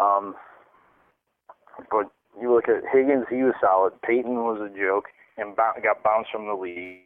Um, 0.00 0.34
but 1.90 2.10
you 2.40 2.52
look 2.54 2.68
at 2.68 2.82
Higgins, 2.90 3.26
he 3.28 3.42
was 3.42 3.52
solid. 3.60 3.92
Payton 4.02 4.36
was 4.36 4.60
a 4.62 4.74
joke 4.78 5.06
and 5.36 5.54
got 5.56 6.02
bounced 6.02 6.30
from 6.32 6.46
the 6.46 6.54
league. 6.54 7.00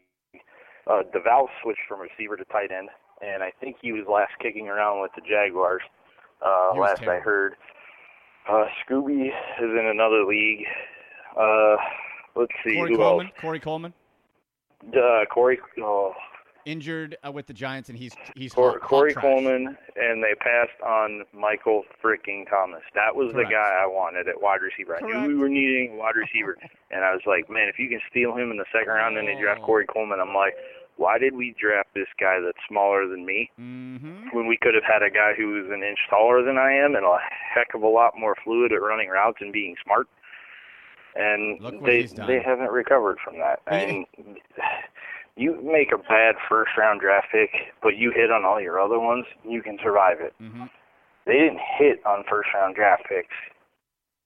Uh, 0.86 1.02
DeVal 1.14 1.48
switched 1.62 1.80
from 1.88 2.00
receiver 2.00 2.36
to 2.36 2.44
tight 2.44 2.70
end, 2.70 2.88
and 3.20 3.42
I 3.42 3.52
think 3.60 3.76
he 3.80 3.92
was 3.92 4.04
last 4.10 4.32
kicking 4.40 4.68
around 4.68 5.00
with 5.00 5.10
the 5.14 5.22
Jaguars. 5.22 5.82
Uh, 6.42 6.72
He 6.72 6.78
was 6.78 6.88
last 6.98 7.02
I 7.08 7.18
heard. 7.20 7.54
Uh, 8.48 8.64
Scooby 8.88 9.26
is 9.28 9.32
in 9.60 9.86
another 9.90 10.24
league. 10.24 10.64
Uh, 11.38 11.76
let's 12.34 12.52
see 12.64 12.74
Corey 12.76 12.90
who 12.92 12.96
Coleman. 12.96 13.26
else. 13.26 13.34
Corey 13.40 13.60
Coleman 13.60 13.92
Uh, 14.96 15.24
Corey. 15.30 15.58
Oh, 15.80 16.14
injured 16.64 17.16
uh, 17.26 17.32
with 17.32 17.46
the 17.46 17.52
Giants, 17.52 17.88
and 17.88 17.98
he's 17.98 18.12
he's 18.36 18.52
Cor- 18.52 18.72
hot, 18.72 18.80
hot 18.80 18.88
Corey 18.88 19.12
trash. 19.12 19.22
Coleman, 19.22 19.76
and 19.96 20.22
they 20.22 20.34
passed 20.40 20.80
on 20.84 21.24
Michael 21.32 21.82
freaking 22.02 22.48
Thomas. 22.48 22.82
That 22.94 23.14
was 23.14 23.32
Correct. 23.32 23.48
the 23.50 23.54
guy 23.54 23.80
I 23.82 23.86
wanted 23.86 24.28
at 24.28 24.40
wide 24.40 24.60
receiver. 24.62 24.96
I 24.96 25.00
Correct. 25.00 25.14
knew 25.22 25.28
we 25.28 25.34
were 25.34 25.48
needing 25.48 25.92
a 25.94 25.96
wide 25.96 26.16
receiver, 26.16 26.56
and 26.90 27.04
I 27.04 27.12
was 27.12 27.22
like, 27.26 27.48
man, 27.50 27.68
if 27.68 27.78
you 27.78 27.88
can 27.88 28.00
steal 28.10 28.34
him 28.36 28.50
in 28.50 28.56
the 28.56 28.66
second 28.72 28.88
round, 28.92 29.16
and 29.18 29.26
they 29.28 29.38
draft 29.40 29.60
Oh. 29.62 29.66
Corey 29.66 29.86
Coleman, 29.86 30.20
I'm 30.20 30.34
like, 30.34 30.54
why 30.98 31.16
did 31.16 31.34
we 31.34 31.54
draft 31.58 31.88
this 31.94 32.08
guy 32.20 32.38
that's 32.44 32.58
smaller 32.68 33.06
than 33.08 33.24
me 33.24 33.50
Mm-hmm. 33.58 34.36
when 34.36 34.46
we 34.46 34.58
could 34.60 34.74
have 34.74 34.84
had 34.84 35.02
a 35.02 35.10
guy 35.10 35.32
who 35.36 35.48
was 35.54 35.70
an 35.72 35.82
inch 35.82 35.98
taller 36.10 36.42
than 36.42 36.58
I 36.58 36.72
am 36.72 36.94
and 36.94 37.06
a 37.06 37.16
heck 37.54 37.74
of 37.74 37.82
a 37.82 37.88
lot 37.88 38.12
more 38.18 38.34
fluid 38.44 38.72
at 38.72 38.82
running 38.82 39.08
routes 39.08 39.38
and 39.40 39.52
being 39.52 39.76
smart? 39.82 40.06
And 41.14 41.58
they 41.84 42.02
they 42.26 42.40
haven't 42.44 42.70
recovered 42.70 43.18
from 43.24 43.38
that. 43.38 43.60
Yeah. 43.66 43.78
And 43.78 44.06
you 45.36 45.58
make 45.62 45.92
a 45.92 45.98
bad 45.98 46.34
first 46.48 46.72
round 46.76 47.00
draft 47.00 47.28
pick, 47.32 47.50
but 47.82 47.96
you 47.96 48.10
hit 48.14 48.30
on 48.30 48.44
all 48.44 48.60
your 48.60 48.80
other 48.80 48.98
ones, 49.00 49.24
you 49.48 49.62
can 49.62 49.78
survive 49.82 50.20
it. 50.20 50.34
Mm-hmm. 50.42 50.64
They 51.26 51.34
didn't 51.34 51.60
hit 51.78 52.04
on 52.06 52.24
first 52.28 52.48
round 52.54 52.74
draft 52.74 53.04
picks 53.08 53.34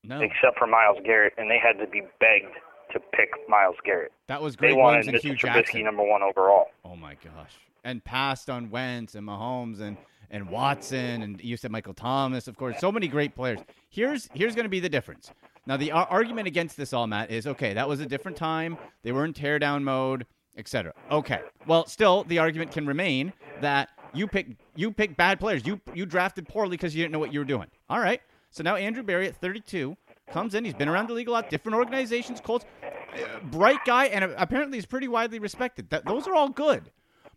No, 0.05 0.21
except 0.21 0.59
for 0.59 0.67
Myles 0.67 0.99
Garrett, 1.05 1.35
and 1.37 1.51
they 1.51 1.59
had 1.59 1.79
to 1.85 1.91
be 1.91 2.01
begged 2.19 2.57
to 2.93 3.01
pick 3.13 3.31
Myles 3.49 3.77
Garrett. 3.85 4.13
that 4.29 4.41
was 4.43 4.57
great. 4.57 4.71
They 4.71 4.75
wanted 4.77 5.07
Williams 5.07 5.09
and 5.09 5.17
Hue 5.23 5.33
Mr. 5.35 5.55
Jackson. 5.55 5.81
Trubisky 5.81 5.85
number 5.85 6.03
one 6.05 6.23
overall. 6.23 6.67
Oh 6.85 6.97
my 6.97 7.15
gosh! 7.15 7.53
And 7.85 8.03
passed 8.05 8.49
on 8.51 8.71
Wentz 8.71 9.15
and 9.15 9.27
Mahomes 9.27 9.81
and 9.81 9.97
and 10.31 10.49
Watson 10.49 11.23
and 11.23 11.43
you 11.43 11.57
said 11.57 11.71
Michael 11.71 11.95
Thomas, 11.95 12.49
of 12.49 12.57
course. 12.57 12.79
So 12.81 12.91
many 12.93 13.09
great 13.09 13.35
players. 13.35 13.59
Here's 13.91 14.29
here's 14.35 14.55
going 14.55 14.65
to 14.65 14.71
be 14.71 14.81
the 14.81 14.89
difference. 14.89 15.31
Now 15.67 15.77
the 15.77 15.93
ar- 15.93 16.07
argument 16.11 16.49
against 16.49 16.77
this 16.77 16.93
all, 16.93 17.07
Matt, 17.07 17.31
is 17.31 17.47
okay. 17.47 17.75
That 17.75 17.89
was 17.89 18.01
a 18.01 18.07
different 18.07 18.37
time. 18.37 18.77
They 19.03 19.13
were 19.13 19.25
in 19.25 19.33
teardown 19.33 19.83
mode. 19.83 20.27
etc. 20.57 20.93
Okay. 21.11 21.41
Well, 21.67 21.87
still, 21.87 22.25
the 22.25 22.39
argument 22.39 22.73
can 22.73 22.87
remain 22.87 23.33
that 23.61 23.89
you 24.15 24.27
pick 24.27 24.49
you 24.75 24.91
pick 24.93 25.17
bad 25.17 25.39
players. 25.41 25.67
You 25.67 25.81
you 25.95 26.05
drafted 26.07 26.49
poorly 26.49 26.77
because 26.77 26.95
you 26.95 27.03
didn't 27.03 27.13
know 27.13 27.19
what 27.19 27.33
you 27.33 27.39
were 27.41 27.45
doing. 27.45 27.69
All 27.91 28.01
right. 28.01 28.21
So 28.51 28.63
now 28.63 28.77
Andrew 28.77 29.03
Berry 29.03 29.27
at 29.29 29.37
32 29.37 29.97
comes 30.33 30.55
in. 30.55 30.65
He's 30.65 30.75
been 30.75 30.89
around 30.89 31.09
the 31.09 31.13
league 31.15 31.29
a 31.29 31.33
lot, 31.33 31.51
different 31.51 31.77
organizations. 31.77 32.41
Colts, 32.41 32.65
uh, 32.83 33.41
bright 33.45 33.79
guy, 33.85 34.07
and 34.07 34.25
apparently 34.37 34.79
he's 34.79 34.87
pretty 34.87 35.09
widely 35.09 35.39
respected. 35.39 35.91
That 35.91 36.07
those 36.07 36.27
are 36.27 36.35
all 36.35 36.49
good. 36.49 36.91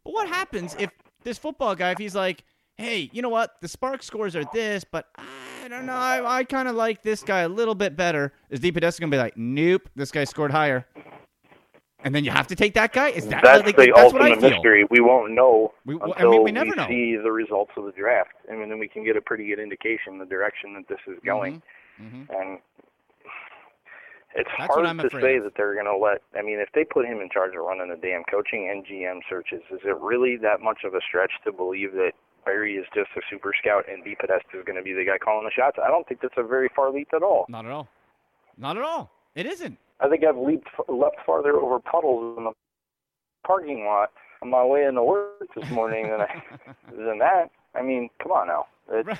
But 0.03 0.13
what 0.13 0.27
happens 0.27 0.75
if 0.79 0.91
this 1.23 1.37
football 1.37 1.75
guy, 1.75 1.91
if 1.91 1.97
he's 1.97 2.15
like, 2.15 2.43
hey, 2.77 3.09
you 3.13 3.21
know 3.21 3.29
what? 3.29 3.55
The 3.61 3.67
SPARQ 3.67 4.03
scores 4.03 4.35
are 4.35 4.45
this, 4.53 4.83
but 4.83 5.07
I 5.15 5.67
don't 5.67 5.85
know. 5.85 5.93
I, 5.93 6.39
I 6.39 6.43
kind 6.43 6.67
of 6.67 6.75
like 6.75 7.01
this 7.01 7.23
guy 7.23 7.41
a 7.41 7.49
little 7.49 7.75
bit 7.75 7.95
better. 7.95 8.33
Is 8.49 8.59
DePodesta 8.59 8.99
going 8.99 9.11
to 9.11 9.15
be 9.15 9.17
like, 9.17 9.37
nope, 9.37 9.89
this 9.95 10.11
guy 10.11 10.23
scored 10.25 10.51
higher? 10.51 10.85
And 12.03 12.13
then 12.13 12.23
you 12.23 12.29
have 12.29 12.45
to 12.47 12.55
take 12.55 12.75
that 12.75 12.93
guy. 12.93 13.09
Is 13.09 13.25
that 13.29 13.41
that's 13.43 13.65
like, 13.65 13.75
the 13.75 13.87
that's 13.87 13.97
I 13.97 14.03
ultimate 14.03 14.41
mystery? 14.41 14.85
We 14.91 14.99
won't 14.99 15.31
know 15.31 15.73
We- 15.85 15.95
I 15.95 16.05
until 16.05 16.31
mean, 16.31 16.43
we 16.43 16.51
never 16.51 16.75
know. 16.75 16.87
see 16.87 17.15
the 17.15 17.31
results 17.31 17.71
of 17.77 17.85
the 17.85 17.91
draft, 17.93 18.33
I 18.47 18.53
and 18.53 18.69
then 18.69 18.77
we 18.77 18.87
can 18.87 19.03
get 19.03 19.17
a 19.17 19.21
pretty 19.21 19.47
good 19.47 19.57
indication 19.59 20.19
the 20.19 20.25
direction 20.25 20.75
that 20.75 20.87
this 20.87 20.99
is 21.07 21.17
going. 21.25 21.63
Mhm. 22.01 22.29
And 22.29 22.59
it's 24.35 24.49
That's 24.57 24.73
hard 24.73 24.85
to 24.99 25.09
say 25.21 25.39
that 25.39 25.53
they're 25.55 25.73
going 25.73 25.85
to 25.85 25.95
let. 25.95 26.21
I 26.37 26.41
mean, 26.41 26.59
if 26.59 26.69
they 26.73 26.83
put 26.83 27.05
him 27.05 27.21
in 27.21 27.29
charge 27.29 27.55
of 27.55 27.63
running 27.63 27.89
the 27.89 27.95
damn 27.95 28.23
coaching 28.25 28.69
and 28.69 28.85
GM 28.85 29.21
searches, 29.29 29.61
is 29.71 29.79
it 29.85 29.97
really 29.99 30.35
that 30.37 30.61
much 30.61 30.83
of 30.83 30.93
a 30.93 30.99
stretch 31.07 31.31
to 31.45 31.53
believe 31.53 31.93
that 31.93 32.11
Berry 32.43 32.75
is 32.75 32.85
just 32.93 33.09
a 33.15 33.21
super 33.29 33.53
scout 33.57 33.85
and 33.89 34.03
DePodesta 34.03 34.59
is 34.59 34.65
going 34.65 34.75
to 34.75 34.83
be 34.83 34.93
the 34.93 35.05
guy 35.05 35.17
calling 35.17 35.45
the 35.45 35.51
shots? 35.51 35.77
I 35.83 35.87
don't 35.87 36.05
think 36.07 36.19
that's 36.21 36.37
a 36.37 36.43
very 36.43 36.69
far 36.75 36.91
leap 36.91 37.09
at 37.13 37.23
all. 37.23 37.45
Not 37.47 37.65
at 37.65 37.71
all. 37.71 37.87
Not 38.57 38.77
at 38.77 38.83
all. 38.83 39.09
It 39.35 39.45
isn't. 39.45 39.77
I 40.01 40.09
think 40.09 40.23
I've 40.25 40.37
leaped 40.37 40.67
left 40.89 41.17
farther 41.25 41.55
over 41.55 41.79
puddles 41.79 42.37
in 42.37 42.43
the 42.43 42.51
parking 43.47 43.85
lot 43.85 44.11
on 44.41 44.49
my 44.49 44.65
way 44.65 44.83
into 44.83 45.01
work 45.03 45.47
this 45.55 45.69
morning 45.71 46.09
than 46.09 46.21
I 46.21 46.43
than 46.91 47.19
that. 47.19 47.51
I 47.73 47.81
mean, 47.81 48.09
come 48.21 48.33
on 48.33 48.47
now. 48.47 48.67
It's. 48.91 49.19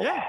Yeah. 0.00 0.22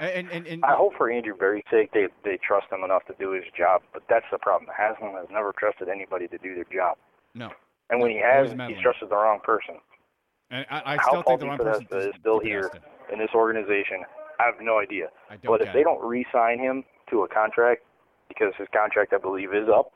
And, 0.00 0.30
and, 0.30 0.46
and 0.46 0.64
I 0.64 0.74
hope 0.74 0.94
for 0.96 1.10
Andrew 1.10 1.36
Berry's 1.36 1.64
sake 1.70 1.92
they 1.92 2.08
they 2.24 2.38
trust 2.42 2.66
him 2.72 2.82
enough 2.82 3.04
to 3.06 3.14
do 3.20 3.32
his 3.32 3.44
job, 3.56 3.82
but 3.92 4.02
that's 4.08 4.26
the 4.32 4.38
problem. 4.38 4.70
Haslam 4.76 5.12
has 5.14 5.28
never 5.30 5.52
trusted 5.58 5.88
anybody 5.88 6.26
to 6.28 6.38
do 6.38 6.54
their 6.54 6.64
job, 6.72 6.96
no. 7.34 7.50
and 7.90 8.00
when 8.00 8.10
he 8.10 8.18
has, 8.18 8.50
he's 8.50 8.82
trusted 8.82 9.10
the 9.10 9.14
wrong 9.16 9.38
person. 9.44 9.76
And 10.50 10.66
I, 10.70 10.82
I 10.84 10.96
How 10.96 11.02
still 11.02 11.22
Paul 11.22 11.38
think 11.38 11.40
the 11.40 11.46
wrong 11.46 11.58
person 11.58 11.86
is 11.92 12.14
still 12.18 12.40
here 12.40 12.70
in 13.12 13.18
this 13.18 13.30
organization, 13.34 14.02
I 14.40 14.46
have 14.46 14.54
no 14.60 14.80
idea. 14.80 15.08
I 15.28 15.36
don't 15.36 15.58
But 15.58 15.66
if 15.66 15.72
they 15.72 15.80
it. 15.80 15.84
don't 15.84 16.02
re-sign 16.02 16.58
him 16.58 16.82
to 17.10 17.22
a 17.22 17.28
contract, 17.28 17.82
because 18.28 18.52
his 18.58 18.68
contract 18.72 19.12
I 19.12 19.18
believe 19.18 19.54
is 19.54 19.68
up 19.68 19.92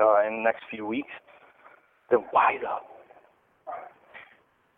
uh, 0.00 0.26
in 0.26 0.36
the 0.38 0.42
next 0.42 0.64
few 0.70 0.84
weeks, 0.84 1.12
then 2.10 2.24
why 2.32 2.58
the? 2.60 2.68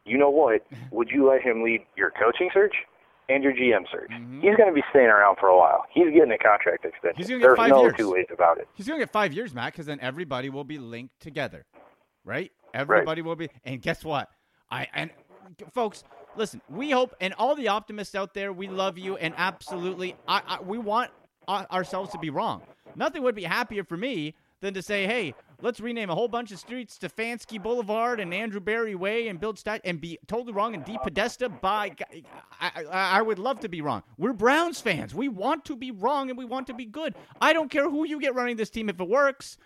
You 0.06 0.18
know 0.18 0.30
what? 0.30 0.62
Would 0.92 1.10
you 1.10 1.28
let 1.28 1.42
him 1.42 1.62
lead 1.62 1.80
your 1.96 2.10
coaching 2.12 2.48
search 2.54 2.74
and 3.28 3.42
your 3.42 3.52
GM 3.52 3.84
search? 3.90 4.10
Mhm. 4.10 4.40
He's 4.42 4.56
going 4.56 4.68
to 4.68 4.74
be 4.74 4.84
staying 4.90 5.08
around 5.08 5.36
for 5.40 5.48
a 5.48 5.56
while. 5.58 5.84
He's 5.92 6.12
getting 6.14 6.30
a 6.30 6.38
contract 6.38 6.84
extension. 6.84 7.16
He's 7.16 7.26
gonna 7.28 7.40
get 7.40 7.46
There's 7.48 7.56
five 7.56 7.70
no 7.70 7.82
years. 7.82 7.94
two 7.96 8.12
ways 8.12 8.26
about 8.32 8.58
it. 8.58 8.68
He's 8.74 8.86
going 8.86 9.00
to 9.00 9.04
get 9.04 9.12
five 9.12 9.32
years, 9.32 9.52
Matt, 9.52 9.72
because 9.72 9.86
then 9.86 9.98
everybody 10.00 10.48
will 10.48 10.64
be 10.64 10.78
linked 10.78 11.18
together, 11.20 11.66
right? 12.24 12.52
Everybody 12.72 13.22
will 13.22 13.36
be. 13.36 13.48
And 13.64 13.82
guess 13.82 14.04
what? 14.04 14.28
I 14.70 14.86
and 14.94 15.10
folks, 15.72 16.04
listen. 16.36 16.60
We 16.68 16.90
hope, 16.90 17.14
and 17.20 17.34
all 17.34 17.54
the 17.54 17.68
optimists 17.68 18.14
out 18.14 18.34
there, 18.34 18.52
we 18.52 18.68
love 18.68 18.98
you, 18.98 19.16
and 19.16 19.34
absolutely, 19.36 20.14
I, 20.28 20.42
I 20.46 20.62
we 20.62 20.76
want 20.78 21.10
uh, 21.48 21.64
ourselves 21.72 22.10
to 22.12 22.18
be 22.18 22.30
wrong. 22.30 22.62
Nothing 22.94 23.22
would 23.22 23.34
be 23.34 23.44
happier 23.44 23.84
for 23.84 23.96
me 23.96 24.34
than 24.60 24.74
to 24.74 24.82
say, 24.82 25.06
hey, 25.06 25.34
let's 25.62 25.80
rename 25.80 26.10
a 26.10 26.14
whole 26.14 26.28
bunch 26.28 26.52
of 26.52 26.58
streets 26.58 26.98
Stefanski 26.98 27.62
Boulevard 27.62 28.20
and 28.20 28.32
Andrew 28.32 28.60
Berry 28.60 28.94
Way 28.94 29.28
and 29.28 29.40
build 29.40 29.58
stat 29.58 29.80
and 29.84 30.00
be 30.00 30.18
totally 30.26 30.52
wrong 30.52 30.74
and 30.74 30.84
DePodesta 30.84 31.60
by. 31.60 31.92
I, 32.60 32.70
I, 32.76 33.18
I 33.18 33.22
would 33.22 33.38
love 33.38 33.60
to 33.60 33.68
be 33.68 33.80
wrong. 33.80 34.02
We're 34.18 34.32
Browns 34.32 34.80
fans. 34.80 35.14
We 35.14 35.28
want 35.28 35.64
to 35.66 35.76
be 35.76 35.90
wrong 35.90 36.30
and 36.30 36.38
we 36.38 36.44
want 36.44 36.66
to 36.68 36.74
be 36.74 36.84
good. 36.84 37.14
I 37.40 37.52
don't 37.52 37.70
care 37.70 37.88
who 37.88 38.06
you 38.06 38.20
get 38.20 38.34
running 38.34 38.56
this 38.56 38.70
team 38.70 38.88
if 38.88 39.00
it 39.00 39.08
works, 39.08 39.58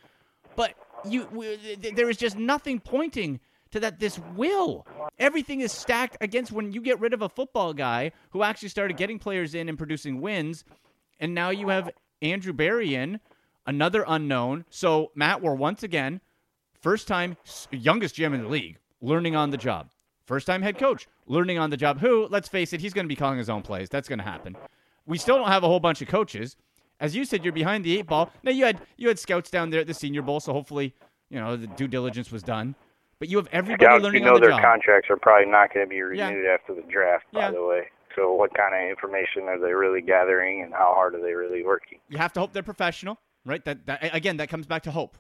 but 0.57 0.75
you 1.05 1.29
we, 1.33 1.57
th- 1.57 1.95
there 1.95 2.11
is 2.11 2.17
just 2.17 2.37
nothing 2.37 2.81
pointing 2.81 3.41
to 3.71 3.81
that 3.81 4.01
this 4.01 4.19
will. 4.37 4.87
Everything 5.19 5.61
is 5.61 5.73
stacked 5.73 6.17
against 6.21 6.53
when 6.53 6.73
you 6.73 6.81
get 6.81 7.01
rid 7.01 7.15
of 7.15 7.23
a 7.23 7.29
football 7.29 7.73
guy 7.73 8.13
who 8.31 8.43
actually 8.43 8.69
started 8.69 8.97
getting 8.97 9.19
players 9.19 9.55
in 9.55 9.69
and 9.69 9.79
producing 9.79 10.21
wins, 10.21 10.65
and 11.19 11.35
now 11.35 11.51
you 11.51 11.69
have 11.69 11.91
Andrew 12.23 12.53
Berry 12.53 12.95
in, 12.95 13.21
another 13.67 14.05
unknown. 14.07 14.65
So 14.71 15.11
Matt, 15.15 15.43
we're 15.43 15.55
once 15.55 15.83
again 15.83 16.21
first 16.81 17.07
time 17.09 17.37
youngest 17.71 18.17
GM 18.17 18.35
in 18.35 18.43
the 18.43 18.49
league, 18.49 18.79
learning 19.01 19.37
on 19.37 19.51
the 19.51 19.57
job. 19.57 19.91
First 20.27 20.47
time 20.47 20.63
head 20.63 20.79
coach, 20.79 21.09
learning 21.27 21.59
on 21.59 21.71
the 21.71 21.77
job. 21.77 21.99
Who, 22.01 22.27
let's 22.31 22.49
face 22.49 22.73
it, 22.73 22.81
he's 22.81 22.93
going 22.95 23.05
to 23.05 23.09
be 23.09 23.17
calling 23.17 23.39
his 23.39 23.51
own 23.51 23.63
plays. 23.63 23.89
That's 23.89 24.09
going 24.09 24.21
to 24.21 24.25
happen. 24.25 24.57
We 25.07 25.19
still 25.19 25.37
don't 25.37 25.49
have 25.49 25.65
a 25.65 25.67
whole 25.67 25.81
bunch 25.81 26.01
of 26.03 26.09
coaches. 26.09 26.57
As 27.01 27.17
you 27.17 27.25
said, 27.25 27.43
you're 27.43 27.53
behind 27.53 27.85
the 27.85 27.99
eight 27.99 28.07
ball. 28.07 28.31
Now 28.43 28.51
you 28.53 28.65
had 28.65 28.81
you 28.97 29.09
had 29.09 29.19
scouts 29.19 29.51
down 29.51 29.71
there 29.71 29.81
at 29.81 29.87
the 29.87 29.95
Senior 29.95 30.23
Bowl, 30.23 30.39
so 30.39 30.53
hopefully, 30.53 30.95
you 31.31 31.41
know, 31.41 31.57
the 31.57 31.67
due 31.67 31.89
diligence 31.89 32.31
was 32.31 32.43
done. 32.43 32.75
But 33.19 33.29
you 33.29 33.37
have 33.39 33.49
everybody 33.53 33.85
Scouts, 33.85 33.99
you 33.99 34.05
learning 34.05 34.25
know 34.25 34.35
on 34.35 34.41
the 34.41 34.41
their 34.41 34.51
job. 34.51 34.63
contracts 34.63 35.11
are 35.11 35.17
probably 35.17 35.51
not 35.51 35.75
going 35.75 35.85
to 35.87 35.91
be 35.91 35.97
Yeah. 35.97 36.29
renewed 36.29 36.47
after 36.47 36.75
the 36.75 36.83
draft, 36.83 37.25
by 37.33 37.41
Yeah. 37.41 37.51
the 37.51 37.65
way. 37.65 37.89
So 38.17 38.33
what 38.33 38.53
kind 38.55 38.75
of 38.75 38.89
information 38.91 39.43
are 39.45 39.59
they 39.59 39.73
really 39.73 40.01
gathering, 40.03 40.63
and 40.63 40.73
how 40.73 40.93
hard 40.95 41.15
are 41.15 41.21
they 41.23 41.35
really 41.35 41.63
working? 41.65 41.99
you 42.09 42.19
have 42.19 42.33
to 42.35 42.41
hope 42.41 42.53
they're 42.53 42.63
professional, 42.63 43.19
right? 43.45 43.65
That, 43.65 43.87
that 43.87 44.15
again, 44.15 44.39
that 44.39 44.49
comes 44.49 44.67
back 44.67 44.83
to 44.85 44.91
hope. 44.91 45.17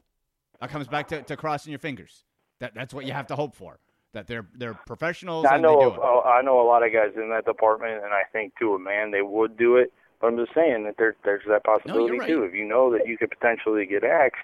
That 0.60 0.70
comes 0.70 0.88
back 0.88 1.08
to, 1.08 1.22
to 1.22 1.36
crossing 1.36 1.70
your 1.70 1.78
fingers. 1.78 2.24
That 2.58 2.74
that's 2.74 2.92
what 2.92 3.06
you 3.06 3.12
have 3.12 3.26
to 3.28 3.36
hope 3.36 3.54
for. 3.54 3.78
That 4.12 4.26
they're 4.26 4.46
they're 4.54 4.74
professionals 4.74 5.46
I 5.46 5.54
and 5.54 5.62
know 5.62 5.78
they 5.78 5.86
of, 5.86 5.94
do 5.94 6.00
it. 6.00 6.04
uh, 6.04 6.20
I 6.20 6.42
know 6.42 6.60
a 6.60 6.66
lot 6.66 6.84
of 6.84 6.92
guys 6.92 7.12
in 7.16 7.30
that 7.30 7.44
department, 7.44 8.04
and 8.04 8.12
I 8.12 8.22
think 8.32 8.52
to 8.58 8.74
a 8.74 8.78
man 8.78 9.10
they 9.10 9.22
would 9.22 9.56
do 9.56 9.76
it. 9.76 9.92
But 10.20 10.26
I'm 10.26 10.36
just 10.36 10.52
saying 10.54 10.84
that 10.84 10.96
there, 10.98 11.16
there's 11.24 11.44
that 11.48 11.64
possibility 11.64 12.18
right. 12.18 12.28
too. 12.28 12.42
If 12.42 12.52
you 12.52 12.66
know 12.66 12.92
that 12.92 13.06
you 13.06 13.16
could 13.16 13.30
potentially 13.30 13.86
get 13.86 14.04
axed, 14.04 14.42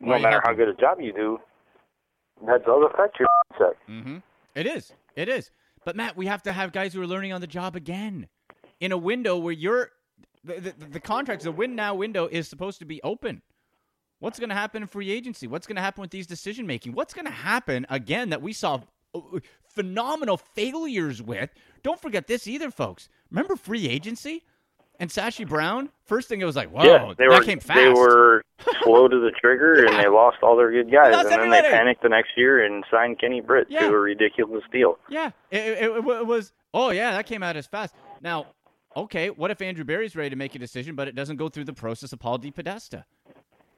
no 0.00 0.16
you 0.16 0.22
matter 0.22 0.40
how 0.42 0.54
good 0.54 0.68
a 0.68 0.74
job 0.74 1.00
you 1.00 1.12
do, 1.12 1.38
that 2.46 2.64
does 2.64 2.90
affect 2.90 3.18
your 3.18 3.28
mindset. 3.52 3.74
Mm-hmm. 3.90 4.16
It 4.54 4.66
is. 4.66 4.92
It 5.14 5.28
is. 5.28 5.50
But 5.84 5.96
Matt, 5.96 6.16
we 6.16 6.26
have 6.26 6.42
to 6.44 6.52
have 6.52 6.72
guys 6.72 6.94
who 6.94 7.02
are 7.02 7.06
learning 7.06 7.34
on 7.34 7.42
the 7.42 7.46
job 7.46 7.76
again, 7.76 8.28
in 8.80 8.90
a 8.90 8.96
window 8.96 9.36
where 9.36 9.52
you're 9.52 9.90
the 10.46 10.60
the, 10.60 10.86
the 10.92 11.00
contracts, 11.00 11.44
the 11.44 11.52
win 11.52 11.74
now 11.74 11.94
window 11.94 12.26
is 12.26 12.48
supposed 12.48 12.78
to 12.78 12.84
be 12.84 13.02
open. 13.02 13.42
What's 14.18 14.38
going 14.38 14.48
to 14.48 14.54
happen 14.54 14.80
in 14.82 14.88
free 14.88 15.10
agency? 15.10 15.46
What's 15.46 15.66
going 15.66 15.76
to 15.76 15.82
happen 15.82 16.00
with 16.00 16.10
these 16.10 16.26
decision 16.26 16.66
making? 16.66 16.92
What's 16.92 17.12
going 17.12 17.26
to 17.26 17.30
happen 17.30 17.84
again 17.90 18.30
that 18.30 18.40
we 18.40 18.54
saw 18.54 18.80
uh, 19.14 19.20
phenomenal 19.74 20.38
failures 20.38 21.20
with? 21.22 21.50
Don't 21.82 22.00
forget 22.00 22.26
this 22.26 22.46
either, 22.46 22.70
folks. 22.70 23.08
Remember 23.30 23.56
free 23.56 23.86
agency 23.88 24.42
and 24.98 25.10
Sashi 25.10 25.46
Brown? 25.46 25.90
First 26.06 26.28
thing 26.30 26.40
it 26.40 26.46
was 26.46 26.56
like, 26.56 26.70
whoa, 26.70 26.84
yeah, 26.84 27.12
they 27.18 27.26
that 27.26 27.38
were 27.40 27.44
came 27.44 27.60
fast. 27.60 27.78
they 27.78 27.88
were 27.90 28.42
slow 28.82 29.06
to 29.06 29.20
the 29.20 29.32
trigger, 29.38 29.84
and 29.84 29.98
they 29.98 30.08
lost 30.08 30.38
all 30.42 30.56
their 30.56 30.70
good 30.70 30.90
guys, 30.90 31.14
and 31.14 31.28
then 31.28 31.50
they 31.50 31.60
panicked 31.60 32.02
the 32.02 32.08
next 32.08 32.30
year 32.38 32.64
and 32.64 32.84
signed 32.90 33.18
Kenny 33.20 33.42
Britt 33.42 33.66
Yeah. 33.68 33.80
to 33.80 33.88
a 33.94 33.98
ridiculous 33.98 34.64
deal. 34.72 34.98
Yeah, 35.10 35.32
it, 35.50 35.58
it, 35.58 35.90
it 35.90 36.26
was. 36.26 36.52
Oh 36.72 36.88
yeah, 36.90 37.10
that 37.12 37.26
came 37.26 37.42
out 37.42 37.56
as 37.56 37.66
fast. 37.66 37.94
Now, 38.22 38.46
okay, 38.96 39.30
what 39.30 39.50
if 39.50 39.60
Andrew 39.60 39.84
Berry's 39.84 40.16
ready 40.16 40.30
to 40.30 40.36
make 40.36 40.54
a 40.54 40.58
decision, 40.58 40.94
but 40.94 41.06
it 41.06 41.14
doesn't 41.14 41.36
go 41.36 41.48
through 41.48 41.64
the 41.64 41.72
process 41.72 42.12
of 42.12 42.18
Paul 42.18 42.38
DePodesta, 42.38 43.04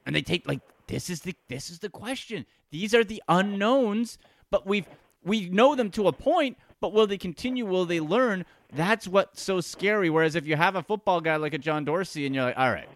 and 0.05 0.15
they 0.15 0.21
take 0.21 0.47
like 0.47 0.61
this 0.87 1.09
is 1.09 1.21
the 1.21 1.35
this 1.49 1.69
is 1.69 1.79
the 1.79 1.89
question. 1.89 2.45
These 2.71 2.95
are 2.95 3.03
the 3.03 3.21
unknowns, 3.27 4.17
but 4.49 4.65
we've 4.65 4.87
we 5.23 5.49
know 5.49 5.75
them 5.75 5.91
to 5.91 6.07
a 6.07 6.13
point. 6.13 6.57
But 6.81 6.93
will 6.93 7.07
they 7.07 7.17
continue? 7.17 7.65
Will 7.65 7.85
they 7.85 7.99
learn? 7.99 8.45
That's 8.73 9.05
what's 9.05 9.41
so 9.41 9.59
scary. 9.59 10.09
Whereas 10.09 10.35
if 10.35 10.47
you 10.47 10.55
have 10.55 10.77
a 10.77 10.83
football 10.83 11.19
guy 11.19 11.35
like 11.35 11.53
a 11.53 11.57
John 11.57 11.83
Dorsey, 11.83 12.25
and 12.25 12.33
you're 12.33 12.45
like, 12.45 12.57
all 12.57 12.71
right, 12.71 12.87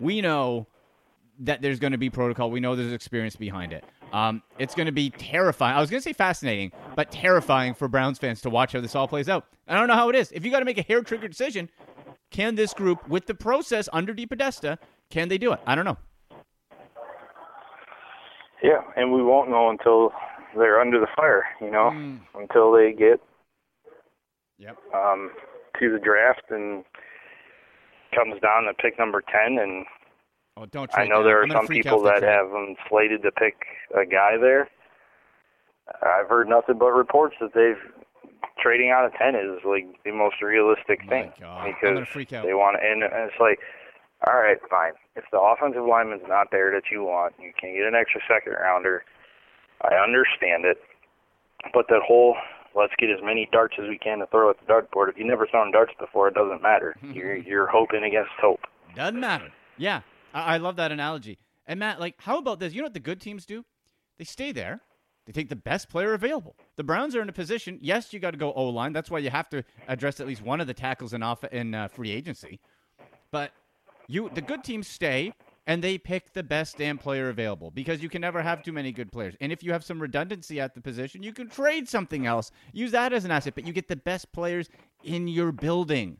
we 0.00 0.20
know 0.20 0.66
that 1.40 1.62
there's 1.62 1.78
going 1.78 1.92
to 1.92 1.98
be 1.98 2.10
protocol. 2.10 2.50
We 2.50 2.60
know 2.60 2.76
there's 2.76 2.92
experience 2.92 3.36
behind 3.36 3.72
it. 3.72 3.84
Um, 4.12 4.42
it's 4.58 4.74
going 4.74 4.86
to 4.86 4.92
be 4.92 5.10
terrifying. 5.10 5.74
I 5.76 5.80
was 5.80 5.90
going 5.90 6.00
to 6.00 6.04
say 6.04 6.12
fascinating, 6.12 6.72
but 6.94 7.10
terrifying 7.10 7.72
for 7.74 7.88
Browns 7.88 8.18
fans 8.18 8.40
to 8.42 8.50
watch 8.50 8.72
how 8.74 8.80
this 8.80 8.94
all 8.94 9.08
plays 9.08 9.28
out. 9.28 9.46
I 9.66 9.74
don't 9.78 9.88
know 9.88 9.94
how 9.94 10.08
it 10.10 10.14
is. 10.16 10.30
If 10.32 10.44
you 10.44 10.50
got 10.50 10.58
to 10.58 10.64
make 10.66 10.78
a 10.78 10.82
hair 10.82 11.02
trigger 11.02 11.28
decision, 11.28 11.70
can 12.30 12.54
this 12.54 12.74
group, 12.74 13.08
with 13.08 13.26
the 13.26 13.34
process 13.34 13.88
under 13.92 14.14
DePodesta, 14.14 14.78
can 15.10 15.28
they 15.28 15.38
do 15.38 15.52
it? 15.52 15.60
I 15.66 15.74
don't 15.74 15.84
know. 15.86 15.96
Yeah, 18.62 18.82
and 18.96 19.12
we 19.12 19.22
won't 19.22 19.50
know 19.50 19.70
until 19.70 20.12
they're 20.56 20.80
under 20.80 21.00
the 21.00 21.08
fire, 21.16 21.44
you 21.60 21.70
know, 21.70 21.90
Mm. 21.90 22.20
until 22.34 22.70
they 22.70 22.92
get 22.92 23.20
Yep. 24.58 24.76
um, 24.94 25.32
to 25.80 25.90
the 25.90 25.98
draft 25.98 26.42
and 26.50 26.84
comes 28.14 28.38
down 28.40 28.64
to 28.64 28.74
pick 28.74 28.98
number 28.98 29.20
ten. 29.22 29.58
And 29.58 29.84
Oh, 30.56 30.66
don't. 30.66 30.90
I 30.94 31.06
know 31.06 31.16
down. 31.16 31.24
there 31.24 31.42
are 31.42 31.48
some 31.48 31.66
people 31.66 32.06
out 32.06 32.14
if 32.16 32.20
they 32.20 32.20
that 32.20 32.26
trade. 32.26 32.30
have 32.30 32.50
them 32.50 32.76
slated 32.88 33.22
to 33.22 33.32
pick 33.32 33.54
a 33.96 34.04
guy 34.04 34.36
there. 34.36 34.68
I've 36.02 36.28
heard 36.28 36.48
nothing 36.48 36.78
but 36.78 36.92
reports 36.92 37.36
that 37.40 37.54
they've 37.54 37.80
trading 38.62 38.90
out 38.90 39.04
of 39.04 39.12
ten 39.14 39.34
is 39.34 39.60
like 39.64 39.86
the 40.04 40.12
most 40.12 40.40
realistic 40.42 41.04
My 41.04 41.08
thing 41.08 41.32
God. 41.40 41.66
Because 41.66 41.94
gonna 41.94 42.06
freak 42.06 42.32
out. 42.32 42.44
they 42.44 42.54
want 42.54 42.78
to. 42.80 42.86
And 42.86 43.02
it's 43.02 43.40
like 43.40 43.58
all 44.26 44.38
right, 44.38 44.58
fine. 44.70 44.92
If 45.16 45.24
the 45.32 45.40
offensive 45.40 45.84
lineman's 45.84 46.22
not 46.28 46.48
there 46.52 46.70
that 46.72 46.84
you 46.92 47.02
want, 47.02 47.34
you 47.40 47.52
can 47.58 47.74
get 47.74 47.86
an 47.86 47.94
extra 47.94 48.20
second 48.28 48.52
rounder. 48.52 49.04
I 49.82 49.94
understand 49.96 50.64
it, 50.64 50.78
but 51.74 51.86
that 51.88 52.02
whole 52.06 52.36
let's 52.76 52.92
get 52.98 53.10
as 53.10 53.18
many 53.22 53.48
darts 53.52 53.74
as 53.82 53.88
we 53.88 53.98
can 53.98 54.20
to 54.20 54.26
throw 54.26 54.50
at 54.50 54.56
the 54.60 54.66
dartboard. 54.72 55.08
If 55.08 55.18
you 55.18 55.26
never 55.26 55.46
thrown 55.46 55.72
darts 55.72 55.92
before, 55.98 56.28
it 56.28 56.34
doesn't 56.34 56.62
matter. 56.62 56.94
you're 57.12 57.36
you're 57.36 57.66
hoping 57.66 58.04
against 58.04 58.30
hope. 58.40 58.60
Doesn't 58.94 59.18
matter. 59.18 59.50
Yeah, 59.78 60.02
I, 60.32 60.54
I 60.54 60.56
love 60.58 60.76
that 60.76 60.92
analogy. 60.92 61.38
And 61.66 61.80
Matt, 61.80 62.00
like, 62.00 62.14
how 62.18 62.38
about 62.38 62.60
this? 62.60 62.72
You 62.74 62.80
know 62.80 62.86
what 62.86 62.94
the 62.94 63.00
good 63.00 63.20
teams 63.20 63.46
do? 63.46 63.64
They 64.18 64.24
stay 64.24 64.52
there. 64.52 64.80
They 65.26 65.32
take 65.32 65.48
the 65.48 65.56
best 65.56 65.88
player 65.88 66.14
available. 66.14 66.56
The 66.76 66.82
Browns 66.82 67.14
are 67.14 67.22
in 67.22 67.28
a 67.28 67.32
position. 67.32 67.78
Yes, 67.80 68.12
you 68.12 68.18
got 68.18 68.32
to 68.32 68.36
go 68.36 68.52
O 68.54 68.68
line. 68.68 68.92
That's 68.92 69.10
why 69.10 69.20
you 69.20 69.30
have 69.30 69.48
to 69.50 69.62
address 69.86 70.18
at 70.18 70.26
least 70.26 70.42
one 70.42 70.60
of 70.60 70.66
the 70.66 70.74
tackles 70.74 71.12
in 71.12 71.22
off 71.22 71.44
in 71.44 71.74
uh, 71.74 71.88
free 71.88 72.10
agency. 72.10 72.58
But 73.30 73.52
you, 74.08 74.30
the 74.34 74.40
good 74.40 74.64
teams 74.64 74.88
stay 74.88 75.32
and 75.66 75.82
they 75.82 75.96
pick 75.96 76.32
the 76.32 76.42
best 76.42 76.76
damn 76.76 76.98
player 76.98 77.28
available 77.28 77.70
because 77.70 78.02
you 78.02 78.08
can 78.08 78.20
never 78.20 78.42
have 78.42 78.62
too 78.62 78.72
many 78.72 78.90
good 78.90 79.12
players. 79.12 79.34
And 79.40 79.52
if 79.52 79.62
you 79.62 79.72
have 79.72 79.84
some 79.84 80.02
redundancy 80.02 80.60
at 80.60 80.74
the 80.74 80.80
position, 80.80 81.22
you 81.22 81.32
can 81.32 81.48
trade 81.48 81.88
something 81.88 82.26
else. 82.26 82.50
Use 82.72 82.90
that 82.90 83.12
as 83.12 83.24
an 83.24 83.30
asset, 83.30 83.54
but 83.54 83.64
you 83.64 83.72
get 83.72 83.86
the 83.86 83.96
best 83.96 84.32
players 84.32 84.68
in 85.04 85.28
your 85.28 85.52
building. 85.52 86.18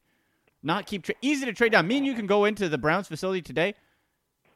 Not 0.62 0.86
keep 0.86 1.02
tra- 1.02 1.16
easy 1.20 1.44
to 1.44 1.52
trade 1.52 1.72
down. 1.72 1.88
Me 1.88 1.96
and 1.96 2.06
you 2.06 2.14
can 2.14 2.26
go 2.26 2.44
into 2.44 2.68
the 2.68 2.78
Browns 2.78 3.08
facility 3.08 3.42
today, 3.42 3.74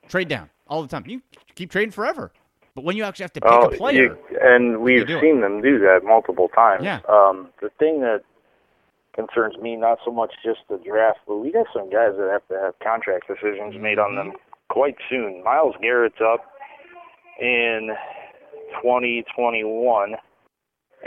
trade 0.08 0.28
down 0.28 0.50
all 0.68 0.82
the 0.82 0.88
time. 0.88 1.04
You 1.06 1.20
keep 1.54 1.70
trading 1.70 1.90
forever. 1.92 2.32
But 2.75 2.84
when 2.84 2.96
you 2.96 3.04
actually 3.04 3.25
have 3.25 3.32
to 3.34 3.40
pick 3.40 3.50
Oh, 3.50 3.68
a 3.68 3.76
player, 3.76 4.02
you, 4.30 4.38
and 4.42 4.80
we've 4.82 5.08
it. 5.08 5.20
seen 5.20 5.40
them 5.40 5.62
do 5.62 5.78
that 5.78 6.00
multiple 6.04 6.48
times. 6.48 6.84
Yeah. 6.84 7.00
Um, 7.08 7.48
the 7.62 7.70
thing 7.78 8.00
that 8.02 8.20
concerns 9.14 9.56
me 9.56 9.76
not 9.76 9.98
so 10.04 10.10
much 10.10 10.34
just 10.44 10.58
the 10.68 10.76
draft, 10.86 11.20
but 11.26 11.36
we 11.38 11.50
got 11.50 11.66
some 11.72 11.88
guys 11.88 12.12
that 12.18 12.28
have 12.30 12.46
to 12.48 12.62
have 12.62 12.78
contract 12.80 13.28
decisions 13.28 13.80
made 13.80 13.98
on 13.98 14.14
them 14.14 14.32
quite 14.68 14.96
soon. 15.08 15.42
Myles 15.42 15.75
Garrett's 15.80 16.20
up 16.20 16.44
in 17.40 17.96
2021, 18.82 20.16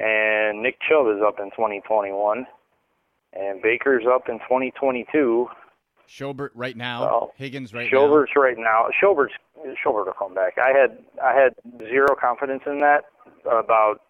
and 0.01 0.63
Nick 0.63 0.77
Chubb 0.87 1.07
is 1.15 1.21
up 1.25 1.39
in 1.39 1.51
2021, 1.51 2.47
and 3.33 3.61
Baker's 3.61 4.05
up 4.11 4.27
in 4.27 4.39
2022. 4.39 5.47
Schobert 6.09 6.49
right 6.55 6.75
now, 6.75 7.01
Well, 7.01 7.33
Higgins 7.35 7.73
right 7.73 7.89
now. 7.91 7.99
Schobert's 7.99 8.31
right 8.35 8.57
now. 8.57 8.87
Schobert's 8.99 9.33
Schobert 9.85 10.05
will 10.07 10.13
come 10.17 10.33
back. 10.33 10.57
I 10.57 10.69
had 10.77 10.97
I 11.23 11.33
had 11.33 11.53
zero 11.87 12.15
confidence 12.19 12.63
in 12.65 12.79
that 12.79 13.05
about 13.45 14.01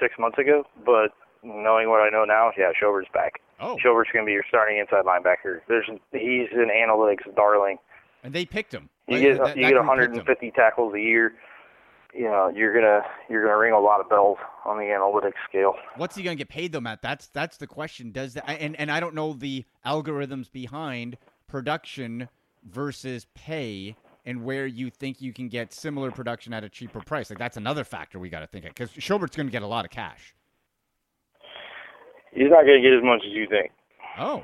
six 0.00 0.14
months 0.18 0.38
ago, 0.38 0.64
but 0.86 1.10
knowing 1.42 1.88
what 1.90 2.00
I 2.00 2.10
know 2.10 2.24
now, 2.24 2.52
yeah, 2.56 2.70
Schobert's 2.78 3.08
back. 3.12 3.40
Oh, 3.60 3.76
Schobert's 3.82 4.10
going 4.12 4.24
to 4.24 4.26
be 4.26 4.32
your 4.32 4.44
starting 4.48 4.78
inside 4.78 5.04
linebacker. 5.04 5.60
There's 5.68 5.86
he's 6.12 6.48
an 6.52 6.70
analytics 6.70 7.34
darling. 7.34 7.78
and 8.22 8.32
they 8.32 8.44
picked 8.44 8.72
him. 8.72 8.88
You 9.08 9.14
Right? 9.16 9.22
get 9.22 9.38
That- 9.38 9.56
you 9.56 9.62
that 9.64 9.68
get 9.70 9.74
group 9.74 9.98
picked 9.98 10.16
him. 10.16 10.26
150 10.26 10.50
tackles 10.52 10.94
a 10.94 11.00
year. 11.00 11.34
You 12.14 12.24
know 12.24 12.48
you're 12.54 12.72
gonna 12.72 13.02
you're 13.28 13.42
gonna 13.44 13.58
ring 13.58 13.72
a 13.74 13.78
lot 13.78 14.00
of 14.00 14.08
bells 14.08 14.38
on 14.64 14.78
the 14.78 14.84
analytics 14.84 15.34
scale. 15.48 15.74
What's 15.96 16.16
he 16.16 16.22
going 16.22 16.36
to 16.36 16.40
get 16.40 16.48
paid 16.48 16.72
though, 16.72 16.80
Matt? 16.80 17.02
That's 17.02 17.28
that's 17.28 17.58
the 17.58 17.66
question. 17.66 18.12
Does 18.12 18.34
that 18.34 18.48
and 18.48 18.74
and 18.76 18.90
I 18.90 18.98
don't 18.98 19.14
know 19.14 19.34
the 19.34 19.64
algorithms 19.84 20.50
behind 20.50 21.18
production 21.48 22.28
versus 22.64 23.26
pay 23.34 23.96
and 24.26 24.44
where 24.44 24.66
you 24.66 24.90
think 24.90 25.20
you 25.22 25.32
can 25.32 25.48
get 25.48 25.72
similar 25.72 26.10
production 26.10 26.52
at 26.52 26.62
a 26.64 26.68
cheaper 26.68 27.00
price. 27.00 27.30
Like 27.30 27.38
that's 27.38 27.56
another 27.56 27.82
factor 27.84 28.18
we 28.18 28.28
got 28.28 28.40
to 28.40 28.46
think 28.46 28.64
of 28.66 28.74
because 28.74 28.90
Schobert's 29.02 29.36
going 29.36 29.46
to 29.48 29.52
get 29.52 29.62
a 29.62 29.66
lot 29.66 29.84
of 29.84 29.90
cash. 29.90 30.34
He's 32.32 32.50
not 32.50 32.64
going 32.64 32.82
to 32.82 32.88
get 32.88 32.96
as 32.96 33.02
much 33.02 33.22
as 33.26 33.32
you 33.32 33.46
think. 33.48 33.72
Oh, 34.18 34.42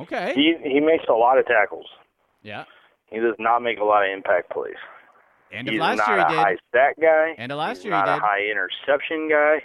okay, 0.00 0.32
He 0.34 0.54
he 0.62 0.80
makes 0.80 1.04
a 1.08 1.12
lot 1.12 1.38
of 1.38 1.46
tackles. 1.46 1.86
yeah. 2.42 2.64
He 3.10 3.16
does 3.20 3.34
not 3.38 3.60
make 3.60 3.78
a 3.78 3.84
lot 3.84 4.04
of 4.04 4.10
impact 4.14 4.50
plays. 4.50 4.74
End 5.50 5.66
of 5.66 5.72
He's 5.72 5.80
last 5.80 5.96
not 5.96 6.08
year 6.08 6.18
a 6.18 6.28
he 6.30 6.36
high 6.36 6.50
did. 6.50 6.60
stat 6.68 6.94
guy. 7.00 7.32
End 7.42 7.50
of 7.50 7.56
last 7.56 7.78
He's 7.78 7.86
year 7.86 7.94
he 7.94 8.00
not 8.00 8.08
a 8.08 8.14
did. 8.16 8.20
high 8.22 8.42
interception 8.50 9.30
guy. 9.30 9.62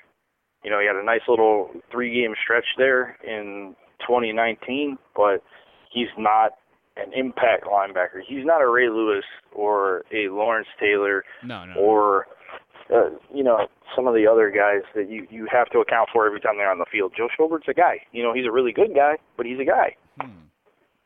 You 0.63 0.71
know, 0.71 0.79
he 0.79 0.87
had 0.87 0.95
a 0.95 1.03
nice 1.03 1.19
little 1.27 1.69
three 1.91 2.13
game 2.21 2.33
stretch 2.41 2.63
there 2.77 3.17
in 3.27 3.75
2019, 4.07 4.97
but 5.13 5.43
he's 5.93 6.07
not 6.17 6.53
an 6.97 7.11
impact 7.15 7.65
linebacker. 7.65 8.21
He's 8.27 8.45
not 8.45 8.61
a 8.61 8.67
Ray 8.69 8.89
Lewis 8.89 9.23
or 9.53 10.03
a 10.13 10.29
Lawrence 10.29 10.67
Taylor 10.79 11.23
No, 11.43 11.65
no. 11.65 11.73
or 11.75 12.27
uh, 12.93 13.09
you 13.33 13.43
know 13.43 13.67
some 13.95 14.07
of 14.07 14.13
the 14.13 14.27
other 14.27 14.51
guys 14.51 14.83
that 14.95 15.09
you 15.09 15.25
you 15.31 15.47
have 15.51 15.69
to 15.69 15.79
account 15.79 16.09
for 16.13 16.25
every 16.27 16.39
time 16.39 16.57
they're 16.57 16.69
on 16.71 16.79
the 16.79 16.85
field. 16.91 17.13
Joe 17.17 17.27
Schobert's 17.33 17.67
a 17.67 17.73
guy. 17.73 18.01
You 18.11 18.21
know, 18.23 18.33
he's 18.33 18.45
a 18.45 18.51
really 18.51 18.71
good 18.73 18.93
guy, 18.95 19.15
but 19.37 19.45
he's 19.45 19.59
a 19.59 19.65
guy. 19.65 19.95
Hmm. 20.19 20.29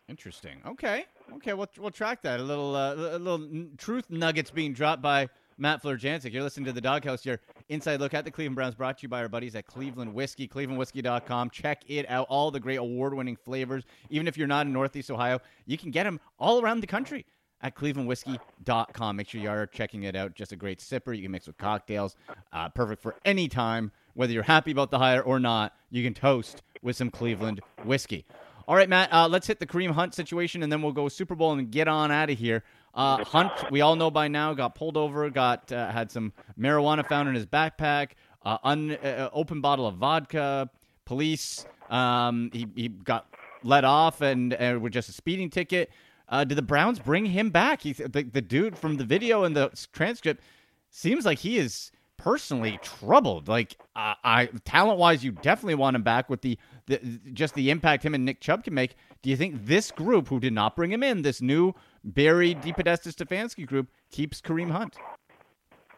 Interesting. 0.09 0.61
Okay. 0.65 1.05
Okay. 1.35 1.53
We'll 1.53 1.67
we'll 1.77 1.91
track 1.91 2.21
that. 2.23 2.39
A 2.39 2.43
little 2.43 2.75
uh, 2.75 2.95
a 2.95 3.19
little 3.19 3.47
truth 3.77 4.09
nuggets 4.09 4.51
being 4.51 4.73
dropped 4.73 5.01
by 5.01 5.27
Matt 5.57 5.81
Florjancic. 5.81 6.31
You're 6.31 6.43
listening 6.43 6.65
to 6.65 6.71
the 6.71 6.81
Doghouse. 6.81 7.25
Your 7.25 7.39
inside 7.69 7.99
look 7.99 8.13
at 8.13 8.25
the 8.25 8.31
Cleveland 8.31 8.55
Browns, 8.55 8.75
brought 8.75 8.97
to 8.99 9.03
you 9.03 9.09
by 9.09 9.21
our 9.21 9.29
buddies 9.29 9.55
at 9.55 9.65
Cleveland 9.65 10.13
Whiskey, 10.13 10.47
ClevelandWhiskey.com. 10.47 11.49
Check 11.49 11.83
it 11.87 12.09
out. 12.09 12.27
All 12.29 12.51
the 12.51 12.59
great 12.59 12.77
award-winning 12.77 13.35
flavors. 13.35 13.83
Even 14.09 14.27
if 14.27 14.37
you're 14.37 14.47
not 14.47 14.67
in 14.67 14.73
Northeast 14.73 15.09
Ohio, 15.09 15.39
you 15.65 15.77
can 15.77 15.91
get 15.91 16.03
them 16.03 16.19
all 16.39 16.61
around 16.61 16.81
the 16.81 16.87
country 16.87 17.25
at 17.61 17.75
ClevelandWhiskey.com. 17.75 19.15
Make 19.15 19.29
sure 19.29 19.41
you 19.41 19.49
are 19.49 19.65
checking 19.65 20.03
it 20.03 20.15
out. 20.15 20.35
Just 20.35 20.51
a 20.51 20.55
great 20.55 20.79
sipper. 20.79 21.15
You 21.15 21.23
can 21.23 21.31
mix 21.31 21.47
with 21.47 21.57
cocktails. 21.57 22.15
Uh, 22.53 22.69
perfect 22.69 23.01
for 23.01 23.15
any 23.25 23.47
time. 23.47 23.91
Whether 24.13 24.33
you're 24.33 24.43
happy 24.43 24.71
about 24.71 24.91
the 24.91 24.99
hire 24.99 25.21
or 25.21 25.39
not, 25.39 25.73
you 25.89 26.03
can 26.03 26.13
toast 26.13 26.63
with 26.81 26.95
some 26.95 27.09
Cleveland 27.09 27.61
whiskey. 27.83 28.25
All 28.67 28.75
right, 28.75 28.89
Matt, 28.89 29.13
uh, 29.13 29.27
let's 29.29 29.47
hit 29.47 29.59
the 29.59 29.65
Kareem 29.65 29.91
Hunt 29.91 30.13
situation, 30.13 30.61
and 30.61 30.69
then 30.69 30.81
we'll 30.81 30.91
go 30.91 31.07
Super 31.07 31.35
Bowl 31.35 31.53
and 31.53 31.71
get 31.71 31.87
on 31.87 32.11
out 32.11 32.29
of 32.29 32.37
here. 32.37 32.63
Uh, 32.97 33.23
Hunt, 33.25 33.51
we 33.69 33.81
all 33.81 33.95
know 33.95 34.09
by 34.09 34.27
now, 34.27 34.55
got 34.55 34.73
pulled 34.73 34.97
over, 34.97 35.29
got 35.29 35.71
uh, 35.71 35.91
had 35.91 36.11
some 36.11 36.33
marijuana 36.59 37.07
found 37.07 37.29
in 37.29 37.35
his 37.35 37.45
backpack, 37.45 38.13
uh, 38.43 38.57
un, 38.63 38.91
uh, 38.91 39.29
open 39.33 39.61
bottle 39.61 39.85
of 39.85 39.95
vodka. 39.95 40.67
Police, 41.05 41.65
um, 41.91 42.49
he, 42.51 42.67
he 42.75 42.87
got 42.89 43.27
let 43.63 43.85
off 43.85 44.21
and 44.21 44.53
uh, 44.55 44.79
with 44.81 44.93
just 44.93 45.09
a 45.09 45.11
speeding 45.11 45.51
ticket. 45.51 45.91
Uh, 46.27 46.43
did 46.43 46.55
the 46.55 46.63
Browns 46.63 46.97
bring 46.99 47.27
him 47.27 47.51
back? 47.51 47.81
He's 47.83 47.97
the, 47.97 48.27
the 48.33 48.41
dude 48.41 48.75
from 48.75 48.97
the 48.97 49.05
video 49.05 49.43
and 49.43 49.55
the 49.55 49.69
transcript 49.93 50.43
seems 50.89 51.23
like 51.23 51.37
he 51.37 51.59
is 51.59 51.91
personally 52.17 52.79
troubled. 52.81 53.47
Like, 53.47 53.77
uh, 53.95 54.15
I 54.23 54.47
talent 54.65 54.99
wise, 54.99 55.23
you 55.23 55.31
definitely 55.31 55.75
want 55.75 55.95
him 55.95 56.03
back 56.03 56.29
with 56.29 56.41
the, 56.41 56.57
the 56.87 56.99
just 57.31 57.53
the 57.53 57.69
impact 57.69 58.03
him 58.03 58.15
and 58.15 58.25
Nick 58.25 58.41
Chubb 58.41 58.63
can 58.63 58.73
make. 58.73 58.95
Do 59.21 59.29
you 59.29 59.37
think 59.37 59.65
this 59.65 59.91
group, 59.91 60.27
who 60.27 60.39
did 60.39 60.53
not 60.53 60.75
bring 60.75 60.91
him 60.91 61.03
in, 61.03 61.21
this 61.21 61.41
new 61.41 61.73
Berry 62.07 62.55
DePodesta 62.55 63.13
Stefanski 63.13 63.65
group, 63.67 63.87
keeps 64.11 64.39
Kareem 64.41 64.71
Hunt? 64.71 64.95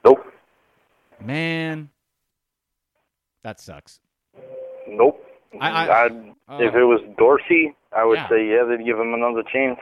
Nope. 0.03 0.25
Man, 1.21 1.89
that 3.43 3.59
sucks. 3.59 3.99
Nope. 4.87 5.23
I- 5.61 5.87
I- 5.89 6.33
Oh. 6.51 6.61
if 6.61 6.73
it 6.73 6.83
was 6.83 7.01
Dorsey, 7.17 7.75
I 7.91 8.03
would 8.05 8.17
Yeah. 8.17 8.27
say 8.29 8.45
yeah, 8.47 8.63
they'd 8.63 8.83
give 8.83 8.99
him 8.99 9.13
another 9.13 9.43
chance. 9.43 9.79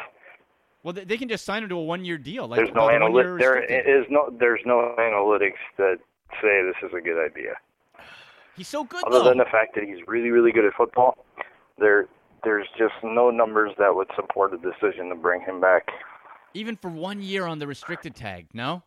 Well, 0.84 0.94
they, 0.94 1.06
they 1.06 1.18
can 1.18 1.30
just 1.30 1.46
sign 1.46 1.64
him 1.64 1.70
to 1.70 1.78
a 1.78 1.84
one 1.84 2.04
year 2.04 2.18
deal. 2.18 2.48
Like 2.48 2.58
There's 2.58 2.70
no 2.74 2.88
the 2.88 3.00
one 3.00 3.14
year 3.14 3.26
analytics. 3.38 3.40
There 3.40 3.64
is 4.00 4.06
no. 4.10 4.30
There's 4.38 4.62
no 4.66 4.96
analytics 4.98 5.58
that 5.78 6.00
say 6.42 6.62
this 6.64 6.76
is 6.84 6.94
a 6.94 7.02
good 7.02 7.24
idea. 7.24 7.56
He's 8.56 8.68
so 8.68 8.84
good 8.84 9.04
Other 9.06 9.20
though. 9.20 9.30
than 9.30 9.38
the 9.38 9.46
fact 9.46 9.76
that 9.76 9.84
he's 9.86 10.06
really, 10.08 10.30
really 10.32 10.52
good 10.52 10.66
at 10.66 10.74
football, 10.74 11.26
there, 11.78 12.08
there's 12.44 12.68
just 12.78 12.96
no 13.04 13.30
numbers 13.30 13.72
that 13.78 13.94
would 13.96 14.10
support 14.16 14.54
a 14.54 14.58
decision 14.58 15.10
to 15.10 15.16
bring 15.16 15.42
him 15.42 15.62
back. 15.62 15.88
Even 16.58 16.76
for 16.76 16.90
one 16.90 17.22
year 17.22 17.46
on 17.46 17.60
the 17.60 17.68
restricted 17.68 18.16
tag, 18.16 18.48
no? 18.52 18.82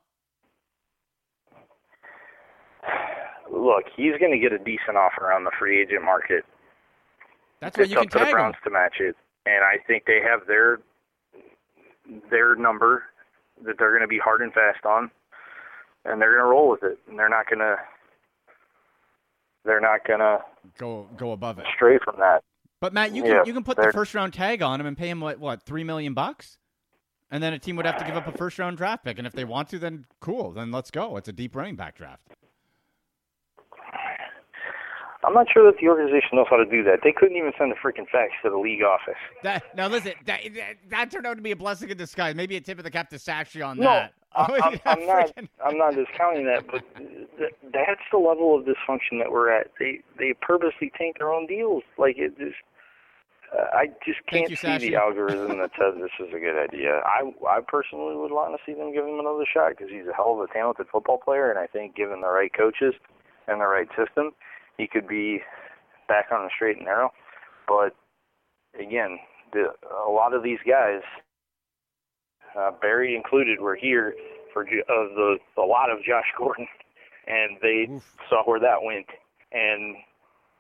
Look, 3.53 3.85
he's 3.97 4.13
going 4.19 4.33
to 4.33 4.39
get 4.39 4.53
a 4.53 4.59
decent 4.59 4.97
offer 4.97 5.33
on 5.33 5.45
the 5.45 5.53
free 5.57 5.81
agent 5.81 6.05
market. 6.05 6.45
That's 7.61 7.77
why 7.79 7.85
it's 7.85 7.93
you 7.93 7.99
can 7.99 8.09
to 8.09 8.19
the 8.19 8.25
tag 8.25 8.37
him. 8.37 8.53
To 8.65 8.71
match 8.71 8.97
it, 8.99 9.15
and 9.47 9.63
I 9.63 9.77
think 9.87 10.05
they 10.07 10.21
have 10.21 10.47
their 10.49 10.81
their 12.31 12.57
number 12.57 13.05
that 13.65 13.77
they're 13.79 13.91
going 13.91 14.03
to 14.03 14.09
be 14.09 14.19
hard 14.19 14.41
and 14.41 14.53
fast 14.53 14.85
on, 14.85 15.11
and 16.05 16.21
they're 16.21 16.33
going 16.33 16.45
to 16.45 16.51
roll 16.51 16.71
with 16.71 16.83
it, 16.83 16.99
and 17.09 17.19
they're 17.19 17.29
not 17.29 17.49
going 17.49 17.59
to 17.61 17.77
they're 19.65 19.81
not 19.81 20.05
going 20.07 20.21
to 20.21 20.39
Go 20.79 21.07
go 21.17 21.33
above 21.33 21.59
it. 21.59 21.67
stray 21.75 21.99
from 22.05 22.17
that. 22.19 22.43
But 22.81 22.95
Matt, 22.95 23.15
you 23.15 23.23
can 23.23 23.31
Yeah, 23.33 23.43
you 23.45 23.53
can 23.53 23.63
put 23.63 23.77
the 23.77 23.93
first 23.93 24.15
round 24.15 24.33
tag 24.33 24.63
on 24.63 24.81
him 24.81 24.87
and 24.87 24.97
pay 24.97 25.09
him 25.11 25.21
what 25.21 25.39
what 25.39 25.63
three 25.63 25.85
million 25.85 26.15
bucks, 26.15 26.57
and 27.31 27.43
then 27.43 27.53
a 27.53 27.59
team 27.59 27.77
would 27.77 27.87
have 27.87 27.99
to 27.99 28.05
give 28.05 28.16
up 28.16 28.27
a 28.27 28.33
first 28.33 28.59
round 28.59 28.77
draft 28.77 29.05
pick, 29.05 29.19
and 29.19 29.27
if 29.27 29.33
they 29.33 29.45
want 29.45 29.69
to, 29.71 29.79
then 29.79 30.07
cool, 30.21 30.53
then 30.53 30.71
let's 30.71 30.90
go. 30.90 31.16
It's 31.16 31.29
a 31.29 31.33
deep 31.33 31.55
running 31.55 31.77
back 31.77 31.97
draft. 31.97 32.23
I'm 35.23 35.35
not 35.35 35.47
sure 35.53 35.71
that 35.71 35.79
the 35.79 35.87
organization 35.88 36.31
knows 36.33 36.47
how 36.49 36.57
to 36.57 36.64
do 36.64 36.83
that. 36.85 37.01
They 37.05 37.12
couldn't 37.12 37.37
even 37.37 37.53
send 37.59 37.73
a 37.73 37.75
freaking 37.75 38.09
fax 38.11 38.33
to 38.43 38.49
the 38.49 38.57
league 38.57 38.83
office. 38.83 39.19
That, 39.43 39.77
now 39.77 39.87
listen, 39.87 40.14
that, 40.25 40.40
that, 40.55 40.77
that 40.88 41.11
turned 41.11 41.27
out 41.27 41.37
to 41.37 41.43
be 41.43 41.51
a 41.51 41.57
blessing 41.57 41.90
in 41.90 41.99
disguise. 41.99 42.35
Maybe 42.35 42.57
a 42.57 42.61
tip 42.61 42.79
of 42.79 42.85
the 42.85 42.90
cap 42.90 43.11
to 43.11 43.16
Sashi 43.16 43.64
on 43.64 43.79
No, 43.79 43.85
that. 43.85 44.14
I, 44.33 44.81
I'm, 44.87 44.99
I'm 45.01 45.07
not. 45.07 45.33
I'm 45.64 45.77
not 45.77 45.95
discounting 45.95 46.47
that, 46.47 46.66
but 46.71 46.83
th- 46.97 47.53
that's 47.73 48.01
the 48.11 48.19
level 48.19 48.59
of 48.59 48.64
dysfunction 48.64 49.19
that 49.19 49.31
we're 49.31 49.51
at. 49.51 49.73
They 49.79 50.01
they 50.19 50.33
purposely 50.40 50.90
tank 50.97 51.19
their 51.19 51.33
own 51.33 51.47
deals. 51.47 51.83
Like 51.99 52.16
it 52.16 52.38
just, 52.38 52.57
Uh, 53.53 53.65
I 53.75 53.87
just 54.07 54.21
can't 54.27 54.51
you, 54.51 54.57
see 54.57 54.69
Sashi. 54.69 54.81
the 54.81 54.97
algorithm 54.97 55.59
that 55.59 55.71
says 55.79 55.95
this 56.01 56.11
is 56.21 56.33
a 56.35 56.39
good 56.39 56.57
idea. 56.57 57.01
I 57.05 57.31
I 57.49 57.61
personally 57.67 58.17
would 58.17 58.31
want 58.33 58.55
to 58.57 58.63
see 58.65 58.77
them 58.77 58.93
give 58.93 59.05
him 59.05 59.19
another 59.19 59.45
shot 59.53 59.71
because 59.71 59.89
he's 59.91 60.07
a 60.07 60.15
hell 60.15 60.39
of 60.39 60.49
a 60.49 60.53
talented 60.53 60.87
football 60.91 61.19
player, 61.19 61.51
and 61.51 61.59
I 61.59 61.67
think 61.67 61.97
given 61.97 62.21
the 62.21 62.31
right 62.31 62.53
coaches 62.53 62.95
and 63.49 63.61
the 63.61 63.67
right 63.67 63.89
system, 63.97 64.33
he 64.79 64.87
could 64.87 65.09
be 65.09 65.41
back 66.09 66.27
on 66.33 66.45
the 66.45 66.51
straight 66.55 66.77
and 66.77 66.87
narrow. 66.87 67.11
But 67.67 67.95
again, 68.79 69.19
the, 69.53 69.73
a 70.07 70.11
lot 70.11 70.35
of 70.35 70.43
these 70.43 70.59
guys, 70.67 71.03
uh, 72.59 72.71
Berry 72.81 73.17
included, 73.17 73.61
were 73.61 73.77
here 73.77 74.15
for 74.53 74.63
of 74.63 75.15
the 75.15 75.39
a 75.59 75.63
lot 75.63 75.91
of 75.91 75.99
Josh 76.05 76.31
Gordon, 76.39 76.67
and 77.27 77.59
they 77.63 77.93
Oof. 77.93 78.03
saw 78.29 78.43
where 78.45 78.61
that 78.61 78.83
went. 78.83 79.07
And 79.53 79.97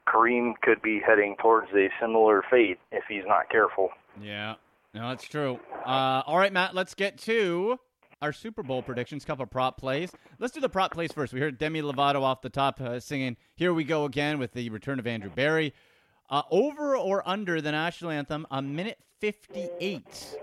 Kareem 0.08 0.54
could 0.62 0.82
be 0.82 1.00
heading 1.04 1.36
towards 1.40 1.68
a 1.72 1.88
similar 2.00 2.42
fate 2.50 2.78
if 2.90 3.04
he's 3.08 3.24
not 3.26 3.48
careful. 3.48 3.90
Yeah, 4.20 4.54
no, 4.94 5.08
that's 5.08 5.28
true. 5.28 5.60
Uh, 5.86 6.22
all 6.26 6.38
right, 6.38 6.52
Matt, 6.52 6.74
let's 6.74 6.94
get 6.94 7.18
to 7.18 7.78
our 8.20 8.32
Super 8.32 8.62
Bowl 8.62 8.82
predictions. 8.82 9.24
Couple 9.24 9.44
of 9.44 9.50
prop 9.50 9.78
plays. 9.78 10.10
Let's 10.38 10.52
do 10.52 10.60
the 10.60 10.68
prop 10.68 10.92
plays 10.92 11.12
first. 11.12 11.32
We 11.32 11.40
heard 11.40 11.58
Demi 11.58 11.80
Lovato 11.82 12.22
off 12.22 12.42
the 12.42 12.50
top 12.50 12.80
uh, 12.80 13.00
singing 13.00 13.36
"Here 13.56 13.72
We 13.72 13.84
Go 13.84 14.04
Again" 14.04 14.38
with 14.38 14.52
the 14.52 14.68
return 14.70 14.98
of 14.98 15.06
Andrew 15.06 15.30
Berry. 15.30 15.74
Uh, 16.28 16.42
over 16.50 16.96
or 16.96 17.28
under 17.28 17.60
the 17.60 17.72
national 17.72 18.10
anthem, 18.10 18.46
a 18.50 18.62
minute 18.62 18.98
fifty-eight. 19.20 20.36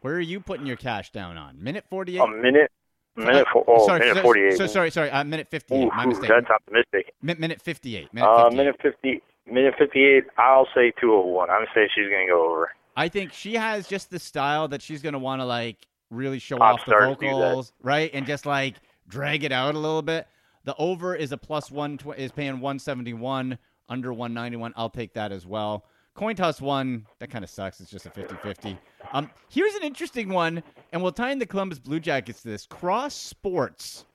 Where 0.00 0.14
are 0.14 0.20
you 0.20 0.40
putting 0.40 0.66
your 0.66 0.76
cash 0.76 1.10
down 1.10 1.36
on? 1.36 1.62
Minute 1.62 1.84
forty-eight. 1.90 2.20
A 2.20 2.28
minute, 2.28 2.70
minute 3.16 3.46
for 3.52 3.64
oh, 3.66 3.86
sorry, 3.86 4.00
minute 4.00 4.16
so, 4.16 4.22
forty-eight. 4.22 4.56
So 4.56 4.66
sorry, 4.66 4.90
sorry. 4.90 5.10
Uh, 5.10 5.24
minute 5.24 5.48
fifty-eight. 5.50 5.84
Ooh, 5.84 5.88
My 5.88 6.04
ooh, 6.04 6.08
mistake. 6.08 6.28
that's 6.28 6.50
optimistic. 6.50 7.12
Mi- 7.22 7.34
minute 7.34 7.60
fifty-eight. 7.62 8.12
Minute 8.12 8.26
Uh, 8.28 8.44
58. 8.50 8.56
minute 8.56 8.76
fifty, 8.82 9.22
minute 9.46 9.74
fifty-eight. 9.78 10.24
I'll 10.38 10.68
say 10.74 10.92
two 11.00 11.12
oh 11.12 11.20
one. 11.26 11.50
I'm 11.50 11.60
gonna 11.60 11.66
say 11.74 11.88
she's 11.94 12.10
gonna 12.10 12.26
go 12.28 12.50
over. 12.52 12.70
I 12.96 13.08
think 13.08 13.32
she 13.32 13.54
has 13.54 13.86
just 13.88 14.10
the 14.10 14.18
style 14.18 14.68
that 14.68 14.80
she's 14.80 15.02
going 15.02 15.12
to 15.12 15.18
want 15.18 15.40
to 15.42 15.44
like 15.44 15.76
really 16.10 16.38
show 16.38 16.56
Pop 16.56 16.74
off 16.80 16.86
the 16.86 16.92
stars 16.92 17.16
do 17.20 17.26
that. 17.26 17.32
vocals, 17.32 17.72
right? 17.82 18.10
And 18.14 18.26
just 18.26 18.46
like 18.46 18.76
drag 19.06 19.44
it 19.44 19.52
out 19.52 19.74
a 19.74 19.78
little 19.78 20.00
bit. 20.00 20.26
The 20.64 20.74
over 20.78 21.14
is 21.14 21.30
a 21.30 21.36
plus 21.36 21.70
one 21.70 21.98
tw- 21.98 22.16
is 22.16 22.32
paying 22.32 22.58
171 22.60 23.58
under 23.90 24.12
191. 24.14 24.72
I'll 24.76 24.88
take 24.88 25.12
that 25.12 25.30
as 25.30 25.46
well. 25.46 25.84
Coin 26.16 26.34
toss 26.34 26.60
one, 26.62 27.06
that 27.18 27.30
kind 27.30 27.44
of 27.44 27.50
sucks. 27.50 27.78
It's 27.78 27.90
just 27.90 28.06
a 28.06 28.10
50-50. 28.10 28.78
Um, 29.12 29.30
here's 29.50 29.74
an 29.74 29.82
interesting 29.82 30.30
one, 30.30 30.62
and 30.92 31.02
we'll 31.02 31.12
tie 31.12 31.30
in 31.30 31.38
the 31.38 31.46
Columbus 31.46 31.78
Blue 31.78 32.00
Jackets 32.00 32.40
to 32.42 32.48
this 32.48 32.66
cross 32.66 33.14
sports 33.14 34.06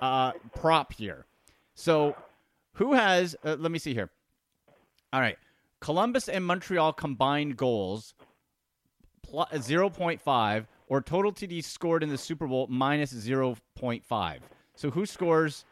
uh, 0.00 0.32
prop 0.54 0.94
here. 0.94 1.26
So, 1.74 2.16
who 2.72 2.94
has? 2.94 3.36
Uh, 3.44 3.56
let 3.58 3.70
me 3.70 3.78
see 3.78 3.92
here. 3.92 4.10
All 5.12 5.20
right, 5.20 5.36
Columbus 5.80 6.28
and 6.28 6.44
Montreal 6.44 6.94
combined 6.94 7.58
goals 7.58 8.14
pl- 9.22 9.46
0.5 9.52 10.66
or 10.88 11.00
total 11.02 11.32
TDs 11.32 11.64
scored 11.64 12.02
in 12.02 12.08
the 12.08 12.18
Super 12.18 12.46
Bowl 12.46 12.66
minus 12.68 13.12
0.5. 13.12 14.38
So 14.74 14.90
who 14.90 15.06
scores? 15.06 15.64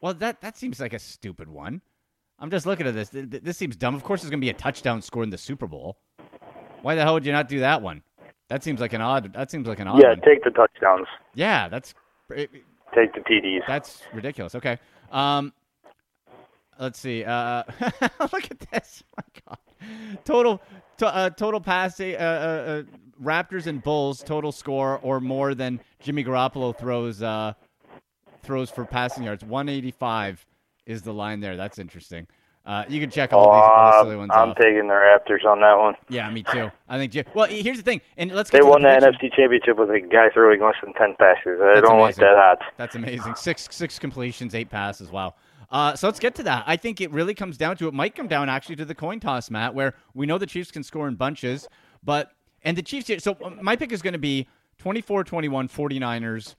Well, 0.00 0.14
that 0.14 0.40
that 0.42 0.56
seems 0.56 0.80
like 0.80 0.92
a 0.92 0.98
stupid 0.98 1.48
one. 1.48 1.80
I'm 2.38 2.50
just 2.50 2.66
looking 2.66 2.86
at 2.86 2.94
this. 2.94 3.10
Th- 3.10 3.30
th- 3.30 3.42
This 3.42 3.56
seems 3.56 3.76
dumb. 3.76 3.94
Of 3.94 4.02
course, 4.04 4.22
there's 4.22 4.30
going 4.30 4.40
to 4.40 4.44
be 4.44 4.50
a 4.50 4.54
touchdown 4.54 5.00
scored 5.02 5.24
in 5.24 5.30
the 5.30 5.38
Super 5.38 5.66
Bowl. 5.66 5.96
Why 6.82 6.94
the 6.94 7.02
hell 7.02 7.14
would 7.14 7.24
you 7.24 7.32
not 7.32 7.48
do 7.48 7.60
that 7.60 7.80
one? 7.82 8.02
That 8.48 8.62
seems 8.62 8.80
like 8.80 8.92
an 8.92 9.00
odd. 9.00 9.32
That 9.32 9.50
seems 9.50 9.66
like 9.66 9.78
an 9.80 9.88
odd 9.88 10.02
Yeah, 10.02 10.08
one. 10.10 10.20
take 10.20 10.44
the 10.44 10.50
touchdowns. 10.50 11.06
yeah, 11.34 11.68
that's 11.68 11.94
it- 12.30 12.50
Take 12.94 13.12
the 13.14 13.20
TDs. 13.20 13.60
that's 13.66 14.02
ridiculous. 14.12 14.54
Okay. 14.54 14.78
Um, 15.10 15.52
let's 16.78 16.98
see. 16.98 17.24
Uh, 17.24 17.62
look 18.32 18.50
at 18.50 18.60
this. 18.72 19.02
Oh 19.16 19.22
my 19.22 19.40
God. 19.48 19.58
Total, 20.24 20.62
to, 20.98 21.06
uh, 21.06 21.30
total 21.30 21.60
passing. 21.60 22.14
Uh, 22.16 22.18
uh, 22.18 22.22
uh, 22.22 22.82
Raptors 23.22 23.66
and 23.66 23.82
Bulls 23.82 24.22
total 24.22 24.50
score 24.52 24.98
or 25.02 25.20
more 25.20 25.54
than 25.54 25.80
Jimmy 26.00 26.24
Garoppolo 26.24 26.76
throws. 26.76 27.22
Uh, 27.22 27.52
throws 28.42 28.70
for 28.70 28.84
passing 28.84 29.24
yards. 29.24 29.44
One 29.44 29.68
eighty 29.68 29.90
five 29.90 30.44
is 30.86 31.02
the 31.02 31.12
line 31.12 31.40
there. 31.40 31.56
That's 31.56 31.78
interesting. 31.78 32.26
Uh, 32.66 32.82
you 32.88 32.98
can 32.98 33.10
check 33.10 33.30
all 33.34 33.52
these, 33.52 33.62
all 33.62 34.04
silly 34.04 34.16
ones 34.16 34.30
I'm 34.34 34.50
off. 34.50 34.56
taking 34.56 34.86
the 34.88 34.94
Raptors 34.94 35.44
on 35.44 35.60
that 35.60 35.76
one. 35.78 35.94
yeah, 36.08 36.30
me 36.30 36.42
too. 36.42 36.70
I 36.88 36.96
think. 36.96 37.26
Well, 37.34 37.46
here's 37.46 37.76
the 37.76 37.82
thing, 37.82 38.00
and 38.16 38.32
let's 38.32 38.48
get 38.50 38.58
They 38.58 38.64
the 38.64 38.70
won 38.70 38.80
the 38.80 38.88
prediction. 38.88 39.28
NFC 39.30 39.36
Championship 39.36 39.76
with 39.78 39.90
a 39.90 40.00
guy 40.00 40.30
throwing 40.32 40.62
less 40.62 40.74
than 40.82 40.94
ten 40.94 41.14
passes. 41.18 41.60
I 41.62 41.74
That's 41.74 41.80
don't 41.82 42.00
like 42.00 42.16
that 42.16 42.36
hot. 42.36 42.58
That's 42.78 42.94
amazing. 42.94 43.34
Six 43.34 43.68
six 43.70 43.98
completions, 43.98 44.54
eight 44.54 44.70
passes. 44.70 45.10
Wow. 45.10 45.34
Uh, 45.70 45.94
so 45.94 46.06
let's 46.06 46.20
get 46.20 46.34
to 46.36 46.42
that. 46.44 46.64
I 46.66 46.76
think 46.76 47.00
it 47.02 47.10
really 47.10 47.34
comes 47.34 47.58
down 47.58 47.76
to 47.78 47.88
it. 47.88 47.92
Might 47.94 48.14
come 48.14 48.28
down 48.28 48.48
actually 48.48 48.76
to 48.76 48.84
the 48.86 48.94
coin 48.94 49.20
toss, 49.20 49.50
Matt, 49.50 49.74
where 49.74 49.92
we 50.14 50.24
know 50.24 50.38
the 50.38 50.46
Chiefs 50.46 50.70
can 50.70 50.82
score 50.84 51.06
in 51.08 51.16
bunches, 51.16 51.68
but 52.02 52.30
and 52.62 52.78
the 52.78 52.82
Chiefs. 52.82 53.08
here- 53.08 53.18
So 53.18 53.36
uh, 53.44 53.50
my 53.60 53.76
pick 53.76 53.92
is 53.92 54.00
going 54.00 54.12
to 54.14 54.18
be 54.18 54.46
24-21 54.82 55.68
49ers 55.70 56.54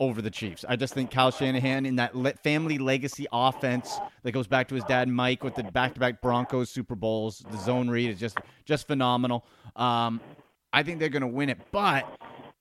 over 0.00 0.22
the 0.22 0.30
Chiefs. 0.30 0.64
I 0.68 0.76
just 0.76 0.94
think 0.94 1.10
Kyle 1.10 1.30
Shanahan 1.30 1.86
in 1.86 1.96
that 1.96 2.14
family 2.42 2.78
legacy 2.78 3.26
offense 3.30 3.98
that 4.22 4.32
goes 4.32 4.46
back 4.46 4.66
to 4.68 4.74
his 4.74 4.84
dad 4.84 5.08
Mike 5.08 5.44
with 5.44 5.54
the 5.54 5.62
back-to-back 5.62 6.22
Broncos 6.22 6.70
Super 6.70 6.96
Bowls. 6.96 7.44
The 7.50 7.58
zone 7.58 7.88
read 7.88 8.10
is 8.10 8.18
just 8.18 8.38
just 8.64 8.86
phenomenal. 8.86 9.44
Um, 9.76 10.20
I 10.72 10.82
think 10.82 10.98
they're 10.98 11.08
going 11.10 11.22
to 11.22 11.28
win 11.28 11.50
it, 11.50 11.58
but 11.70 12.06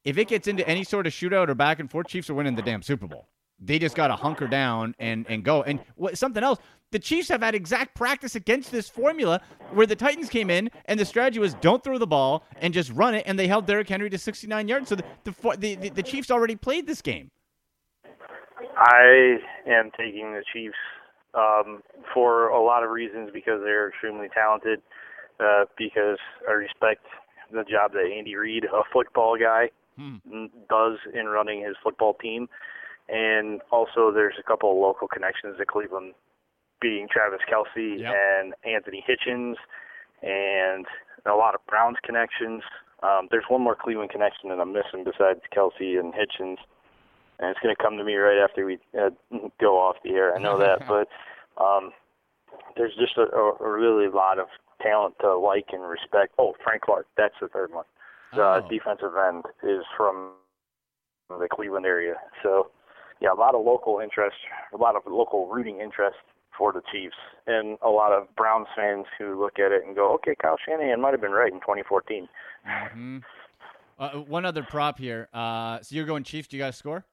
if 0.03 0.17
it 0.17 0.27
gets 0.27 0.47
into 0.47 0.67
any 0.67 0.83
sort 0.83 1.07
of 1.07 1.13
shootout 1.13 1.49
or 1.49 1.55
back 1.55 1.79
and 1.79 1.89
forth, 1.89 2.07
Chiefs 2.07 2.29
are 2.29 2.33
winning 2.33 2.55
the 2.55 2.61
damn 2.61 2.81
Super 2.81 3.07
Bowl. 3.07 3.27
They 3.59 3.77
just 3.77 3.95
got 3.95 4.07
to 4.07 4.15
hunker 4.15 4.47
down 4.47 4.95
and, 4.99 5.25
and 5.29 5.43
go. 5.43 5.63
And 5.63 5.79
what, 5.95 6.17
something 6.17 6.43
else, 6.43 6.59
the 6.91 6.99
Chiefs 6.99 7.29
have 7.29 7.41
had 7.41 7.55
exact 7.55 7.95
practice 7.95 8.35
against 8.35 8.71
this 8.71 8.89
formula 8.89 9.41
where 9.73 9.85
the 9.85 9.95
Titans 9.95 10.29
came 10.29 10.49
in 10.49 10.69
and 10.85 10.99
the 10.99 11.05
strategy 11.05 11.39
was 11.39 11.53
don't 11.55 11.83
throw 11.83 11.97
the 11.97 12.07
ball 12.07 12.43
and 12.57 12.73
just 12.73 12.91
run 12.91 13.15
it, 13.15 13.23
and 13.25 13.37
they 13.37 13.47
held 13.47 13.65
Derrick 13.65 13.89
Henry 13.89 14.09
to 14.09 14.17
69 14.17 14.67
yards. 14.67 14.89
So 14.89 14.95
the 14.95 15.03
the, 15.23 15.75
the, 15.75 15.89
the, 15.89 16.03
Chiefs 16.03 16.31
already 16.31 16.55
played 16.55 16.87
this 16.87 17.01
game. 17.01 17.31
I 18.77 19.37
am 19.67 19.91
taking 19.97 20.33
the 20.33 20.43
Chiefs 20.53 20.75
um, 21.33 21.83
for 22.13 22.47
a 22.49 22.61
lot 22.61 22.83
of 22.83 22.89
reasons 22.89 23.29
because 23.33 23.61
they're 23.63 23.89
extremely 23.89 24.27
talented. 24.33 24.81
Uh, 25.39 25.63
because 25.77 26.17
I 26.49 26.51
respect 26.51 27.05
the 27.49 27.63
job 27.63 27.93
that 27.93 28.11
Andy 28.13 28.35
Reid, 28.35 28.65
a 28.65 28.81
football 28.91 29.37
guy, 29.39 29.69
Hmm. 29.99 30.45
does 30.69 30.97
in 31.13 31.27
running 31.27 31.61
his 31.61 31.75
football 31.83 32.13
team, 32.13 32.47
and 33.09 33.59
also 33.69 34.11
there's 34.13 34.35
a 34.39 34.43
couple 34.43 34.71
of 34.71 34.77
local 34.77 35.09
connections 35.09 35.57
to 35.57 35.65
Cleveland, 35.65 36.13
being 36.81 37.07
Travis 37.11 37.39
Kelce 37.51 37.99
Yep. 37.99 38.13
and 38.13 38.53
Anthony 38.63 39.03
Hitchens, 39.07 39.55
and 40.21 40.85
a 41.25 41.35
lot 41.35 41.55
of 41.55 41.65
Browns 41.67 41.97
connections. 42.03 42.63
Um, 43.03 43.27
there's 43.31 43.45
one 43.47 43.61
more 43.61 43.75
Cleveland 43.75 44.09
connection 44.11 44.49
that 44.49 44.59
I'm 44.59 44.73
missing 44.73 45.03
besides 45.03 45.39
Kelsey 45.53 45.95
and 45.97 46.13
Hitchens 46.13 46.57
and 47.39 47.49
it's 47.49 47.59
going 47.61 47.73
to 47.73 47.81
come 47.81 47.97
to 47.97 48.03
me 48.03 48.15
right 48.15 48.37
after 48.43 48.65
we 48.65 48.77
uh, 48.99 49.09
go 49.61 49.77
off 49.79 49.95
the 50.03 50.11
air. 50.11 50.35
I 50.35 50.39
know 50.39 50.59
that, 50.59 50.79
but 50.87 51.07
um, 51.61 51.91
there's 52.75 52.93
just 52.99 53.17
a, 53.17 53.21
a, 53.33 53.69
really 53.71 54.09
lot 54.09 54.39
of 54.39 54.47
talent 54.81 55.15
to 55.21 55.37
like 55.37 55.67
and 55.71 55.81
respect. 55.83 56.33
Oh, 56.37 56.53
Frank 56.63 56.81
Clark, 56.83 57.07
that's 57.17 57.35
the 57.41 57.47
third 57.47 57.71
one. 57.73 57.85
The 58.33 58.41
Oh. 58.63 58.67
defensive 58.69 59.13
end 59.27 59.45
is 59.63 59.83
from 59.97 60.31
the 61.29 61.47
Cleveland 61.51 61.85
area, 61.85 62.15
so 62.43 62.71
yeah, 63.21 63.31
a 63.31 63.35
lot 63.39 63.55
of 63.55 63.65
local 63.65 63.99
interest, 63.99 64.35
a 64.73 64.77
lot 64.77 64.95
of 64.95 65.03
local 65.07 65.47
rooting 65.47 65.79
interest 65.79 66.17
for 66.59 66.71
the 66.73 66.81
Chiefs, 66.91 67.15
and 67.47 67.79
a 67.81 67.89
lot 67.89 68.11
of 68.11 68.27
Browns 68.35 68.67
fans 68.75 69.05
who 69.17 69.39
look 69.41 69.57
at 69.57 69.71
it 69.71 69.83
and 69.85 69.95
go, 69.95 70.13
"Okay, 70.15 70.35
Kyle 70.39 70.57
Shanahan 70.63 71.01
might 71.01 71.13
have 71.13 71.21
been 71.21 71.31
right 71.31 71.51
in 71.51 71.59
2014." 71.61 72.27
hmm 72.65 73.19
Uh, 73.97 74.09
one 74.19 74.45
other 74.45 74.63
prop 74.63 74.97
here. 74.99 75.27
Uh, 75.33 75.79
so 75.81 75.95
you're 75.95 76.05
going 76.05 76.23
Chiefs. 76.23 76.47
Do 76.47 76.57
you 76.57 76.63
got 76.63 76.69
a 76.69 76.73
score? 76.73 77.05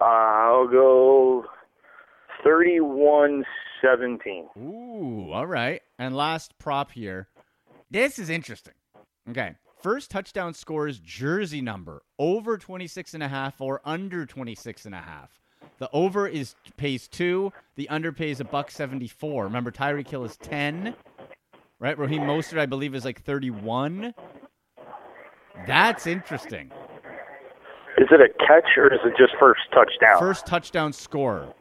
Uh, 0.00 0.04
I'll 0.04 0.66
go 0.66 1.44
31-17. 2.44 3.44
Ooh, 4.58 5.30
all 5.32 5.46
right. 5.46 5.80
And 5.98 6.16
last 6.16 6.58
prop 6.58 6.90
here. 6.92 7.28
This 7.90 8.18
is 8.18 8.30
interesting. 8.30 8.74
Okay. 9.30 9.54
First 9.80 10.10
touchdown 10.10 10.54
scores 10.54 10.98
jersey 10.98 11.60
number 11.60 12.02
over 12.18 12.56
26 12.58 13.14
and 13.14 13.22
a 13.22 13.28
half 13.28 13.60
or 13.60 13.80
under 13.84 14.26
26 14.26 14.86
and 14.86 14.94
a 14.94 15.02
half. 15.02 15.43
The 15.78 15.90
over 15.92 16.28
is 16.28 16.54
pays 16.76 17.08
2, 17.08 17.52
the 17.76 17.88
under 17.88 18.12
pays 18.12 18.40
a 18.40 18.44
buck 18.44 18.70
74. 18.70 19.44
Remember 19.44 19.70
Tyreek 19.70 20.08
Hill 20.08 20.24
is 20.24 20.36
10, 20.36 20.94
right? 21.80 21.98
Raheem 21.98 22.22
Mostert 22.22 22.58
I 22.58 22.66
believe 22.66 22.94
is 22.94 23.04
like 23.04 23.22
31. 23.22 24.14
That's 25.66 26.06
interesting. 26.06 26.70
Is 27.98 28.08
it 28.10 28.20
a 28.20 28.28
catch 28.44 28.76
or 28.76 28.92
is 28.92 29.00
it 29.04 29.14
just 29.16 29.34
first 29.38 29.60
touchdown? 29.72 30.18
First 30.18 30.46
touchdown 30.46 30.92
scorer. 30.92 31.52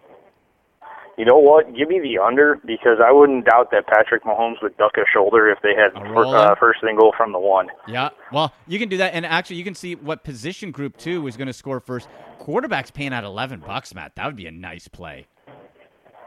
You 1.18 1.26
know 1.26 1.38
what? 1.38 1.76
Give 1.76 1.88
me 1.88 2.00
the 2.00 2.18
under 2.18 2.60
because 2.66 2.98
I 3.06 3.12
wouldn't 3.12 3.46
doubt 3.46 3.70
that 3.72 3.86
Patrick 3.86 4.24
Mahomes 4.24 4.62
would 4.64 4.76
duck 4.78 4.94
a 4.98 5.04
shoulder 5.14 5.50
if 5.50 5.60
they 5.62 5.76
had 5.76 5.94
fir- 5.94 6.26
uh, 6.26 6.56
first 6.60 6.80
goal 6.82 7.14
from 7.16 7.32
the 7.32 7.40
one. 7.40 7.68
Yeah. 7.88 8.10
Well, 8.32 8.52
you 8.68 8.80
can 8.80 8.90
do 8.90 8.98
that, 8.98 9.14
and 9.14 9.24
actually, 9.26 9.58
you 9.58 9.64
can 9.64 9.76
see 9.76 9.94
what 9.94 10.24
position 10.24 10.72
group 10.72 10.98
two 10.98 11.28
is 11.28 11.38
going 11.38 11.48
to 11.48 11.54
score 11.54 11.80
first. 11.80 12.08
Quarterback's 12.40 12.90
paying 12.90 13.14
out 13.14 13.24
eleven 13.24 13.60
bucks, 13.60 13.94
Matt. 13.94 14.16
That 14.16 14.26
would 14.26 14.36
be 14.36 14.48
a 14.48 14.52
nice 14.52 14.88
play. 14.88 15.28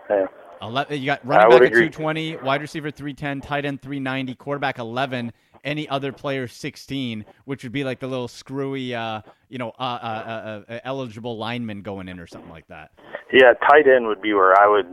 Yeah. 0.09 0.27
11, 0.63 0.99
you 0.99 1.07
got 1.07 1.27
running 1.27 1.51
back 1.51 1.61
at 1.61 1.67
agree. 1.67 1.89
220, 1.91 2.37
wide 2.37 2.63
receiver 2.63 2.91
310, 2.91 3.41
tight 3.43 3.67
end 3.67 3.83
390, 3.83 4.35
quarterback 4.37 4.79
11, 4.79 5.33
any 5.67 5.89
other 5.89 6.13
player 6.13 6.47
16, 6.49 7.27
which 7.45 7.65
would 7.65 7.73
be 7.73 7.85
like 7.85 7.99
the 8.01 8.07
little 8.07 8.29
screwy, 8.29 8.95
uh, 8.95 9.21
you 9.51 9.59
know, 9.59 9.73
uh, 9.79 9.83
uh, 9.83 10.63
uh, 10.69 10.73
uh, 10.73 10.79
eligible 10.85 11.37
lineman 11.37 11.83
going 11.83 12.09
in 12.09 12.19
or 12.21 12.27
something 12.27 12.51
like 12.51 12.69
that. 12.69 12.93
Yeah, 13.33 13.53
tight 13.69 13.87
end 13.89 14.07
would 14.07 14.23
be 14.23 14.33
where 14.33 14.59
I 14.59 14.69
would 14.69 14.87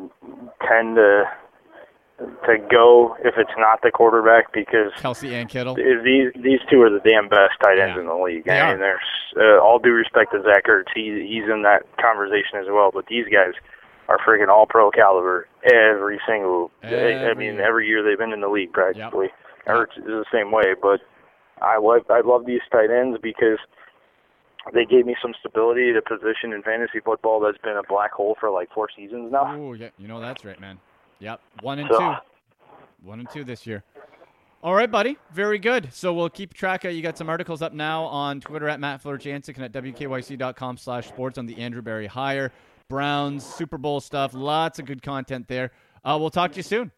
tend 0.67 0.95
to 0.97 1.23
to 2.45 2.55
go 2.71 3.17
if 3.25 3.33
it's 3.37 3.51
not 3.57 3.81
the 3.81 3.91
quarterback 3.91 4.53
because 4.53 4.91
Kelce 4.97 5.31
and 5.33 5.49
Kittle. 5.49 5.75
these 5.75 6.31
these 6.41 6.59
two 6.71 6.81
are 6.81 6.89
the 6.89 7.01
damn 7.03 7.27
best 7.27 7.53
tight 7.61 7.79
ends 7.79 7.93
Yeah. 7.95 8.01
in 8.01 8.07
the 8.07 8.15
league. 8.15 8.45
They 8.45 8.59
I 8.59 8.71
mean, 8.71 8.79
there's 8.79 9.01
uh, 9.35 9.59
all 9.61 9.79
due 9.79 9.91
respect 9.93 10.31
to 10.31 10.41
Zach 10.43 10.65
Ertz, 10.65 10.85
he 10.95 11.25
he's 11.27 11.49
in 11.51 11.63
that 11.63 11.83
conversation 12.01 12.59
as 12.59 12.67
well. 12.69 12.91
But 12.93 13.07
these 13.07 13.25
guys 13.25 13.53
are 14.07 14.17
friggin' 14.19 14.47
all 14.47 14.65
pro 14.65 14.89
caliber 14.91 15.47
every 15.63 16.19
single. 16.27 16.71
I 16.83 17.33
mean, 17.35 17.59
every 17.59 17.87
year 17.87 18.03
they've 18.03 18.17
been 18.17 18.31
in 18.33 18.41
the 18.41 18.49
league 18.49 18.71
practically. 18.73 19.29
Ertz 19.67 19.97
is 19.97 20.03
the 20.05 20.25
same 20.31 20.51
way, 20.51 20.73
but 20.81 20.99
I 21.61 21.77
love 21.77 22.01
I 22.09 22.21
love 22.21 22.45
these 22.45 22.61
tight 22.71 22.89
ends 22.91 23.17
because 23.21 23.59
they 24.73 24.85
gave 24.85 25.05
me 25.05 25.15
some 25.21 25.33
stability 25.39 25.89
at 25.91 25.97
a 25.97 26.01
position 26.01 26.53
in 26.53 26.61
fantasy 26.63 26.99
football 27.03 27.39
that's 27.39 27.57
been 27.59 27.77
a 27.77 27.83
black 27.87 28.11
hole 28.11 28.35
for 28.39 28.49
like 28.49 28.69
four 28.73 28.87
seasons 28.95 29.31
now. 29.31 29.55
Oh 29.55 29.73
yeah, 29.73 29.89
you 29.97 30.07
know 30.07 30.19
that's 30.19 30.43
right, 30.45 30.59
man. 30.59 30.79
Yep, 31.19 31.39
one 31.61 31.79
and 31.79 31.89
So- 31.91 31.99
two, 31.99 32.13
one 33.03 33.19
and 33.19 33.29
two 33.29 33.43
this 33.43 33.65
year. 33.67 33.83
All 34.61 34.73
right, 34.73 34.89
buddy. 34.89 35.17
Very 35.33 35.59
good. 35.59 35.91
So 35.93 36.13
we'll 36.13 36.29
keep 36.29 36.53
track. 36.53 36.85
Of, 36.85 36.93
you 36.93 37.01
got 37.01 37.17
some 37.17 37.27
articles 37.29 37.61
up 37.61 37.73
now 37.73 38.03
on 38.05 38.39
Twitter 38.39 38.69
at 38.69 38.79
Matt 38.79 39.03
Florjancic 39.03 39.55
and 39.57 39.65
at 39.65 39.73
wkyc.com 39.73 40.77
slash 40.77 41.07
sports 41.09 41.37
on 41.37 41.45
the 41.45 41.57
Andrew 41.57 41.81
Berry 41.81 42.07
Hire. 42.07 42.53
Browns, 42.89 43.45
Super 43.45 43.77
Bowl 43.77 43.99
stuff. 43.99 44.33
Lots 44.33 44.79
of 44.79 44.85
good 44.85 45.01
content 45.01 45.49
there. 45.49 45.71
Uh, 46.05 46.17
we'll 46.17 46.29
talk 46.29 46.51
to 46.53 46.57
you 46.57 46.63
soon. 46.63 46.91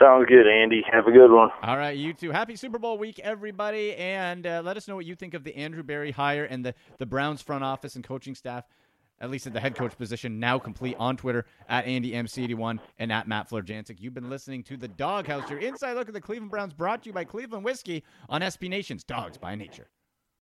Sounds 0.00 0.26
good, 0.26 0.46
Andy. 0.46 0.82
Have 0.90 1.06
a 1.06 1.12
good 1.12 1.30
one. 1.30 1.50
All 1.62 1.76
right, 1.76 1.96
you 1.96 2.14
too. 2.14 2.30
Happy 2.30 2.56
Super 2.56 2.78
Bowl 2.78 2.96
week, 2.96 3.18
everybody. 3.18 3.94
And 3.96 4.46
uh, 4.46 4.62
let 4.64 4.78
us 4.78 4.88
know 4.88 4.96
what 4.96 5.04
you 5.04 5.14
think 5.14 5.34
of 5.34 5.44
the 5.44 5.54
Andrew 5.54 5.82
Berry 5.82 6.10
hire 6.10 6.44
and 6.44 6.64
the, 6.64 6.74
the 6.98 7.04
Browns 7.04 7.42
front 7.42 7.64
office 7.64 7.96
and 7.96 8.04
coaching 8.04 8.34
staff, 8.34 8.64
at 9.20 9.30
least 9.30 9.46
at 9.46 9.52
the 9.52 9.60
head 9.60 9.74
coach 9.74 9.98
position, 9.98 10.40
now 10.40 10.58
complete 10.58 10.96
on 10.98 11.18
Twitter 11.18 11.44
at 11.68 11.84
AndyMC81 11.84 12.78
and 12.98 13.12
at 13.12 13.28
Matt 13.28 13.50
Jansic. 13.50 14.00
You've 14.00 14.14
been 14.14 14.30
listening 14.30 14.62
to 14.64 14.78
The 14.78 14.88
Doghouse, 14.88 15.50
your 15.50 15.58
inside 15.58 15.92
look 15.92 16.08
at 16.08 16.14
the 16.14 16.20
Cleveland 16.20 16.50
Browns 16.50 16.72
brought 16.72 17.02
to 17.02 17.10
you 17.10 17.12
by 17.12 17.24
Cleveland 17.24 17.64
Whiskey 17.64 18.02
on 18.30 18.40
SB 18.40 18.70
Nation's 18.70 19.04
Dogs 19.04 19.36
by 19.36 19.54
Nature. 19.54 19.88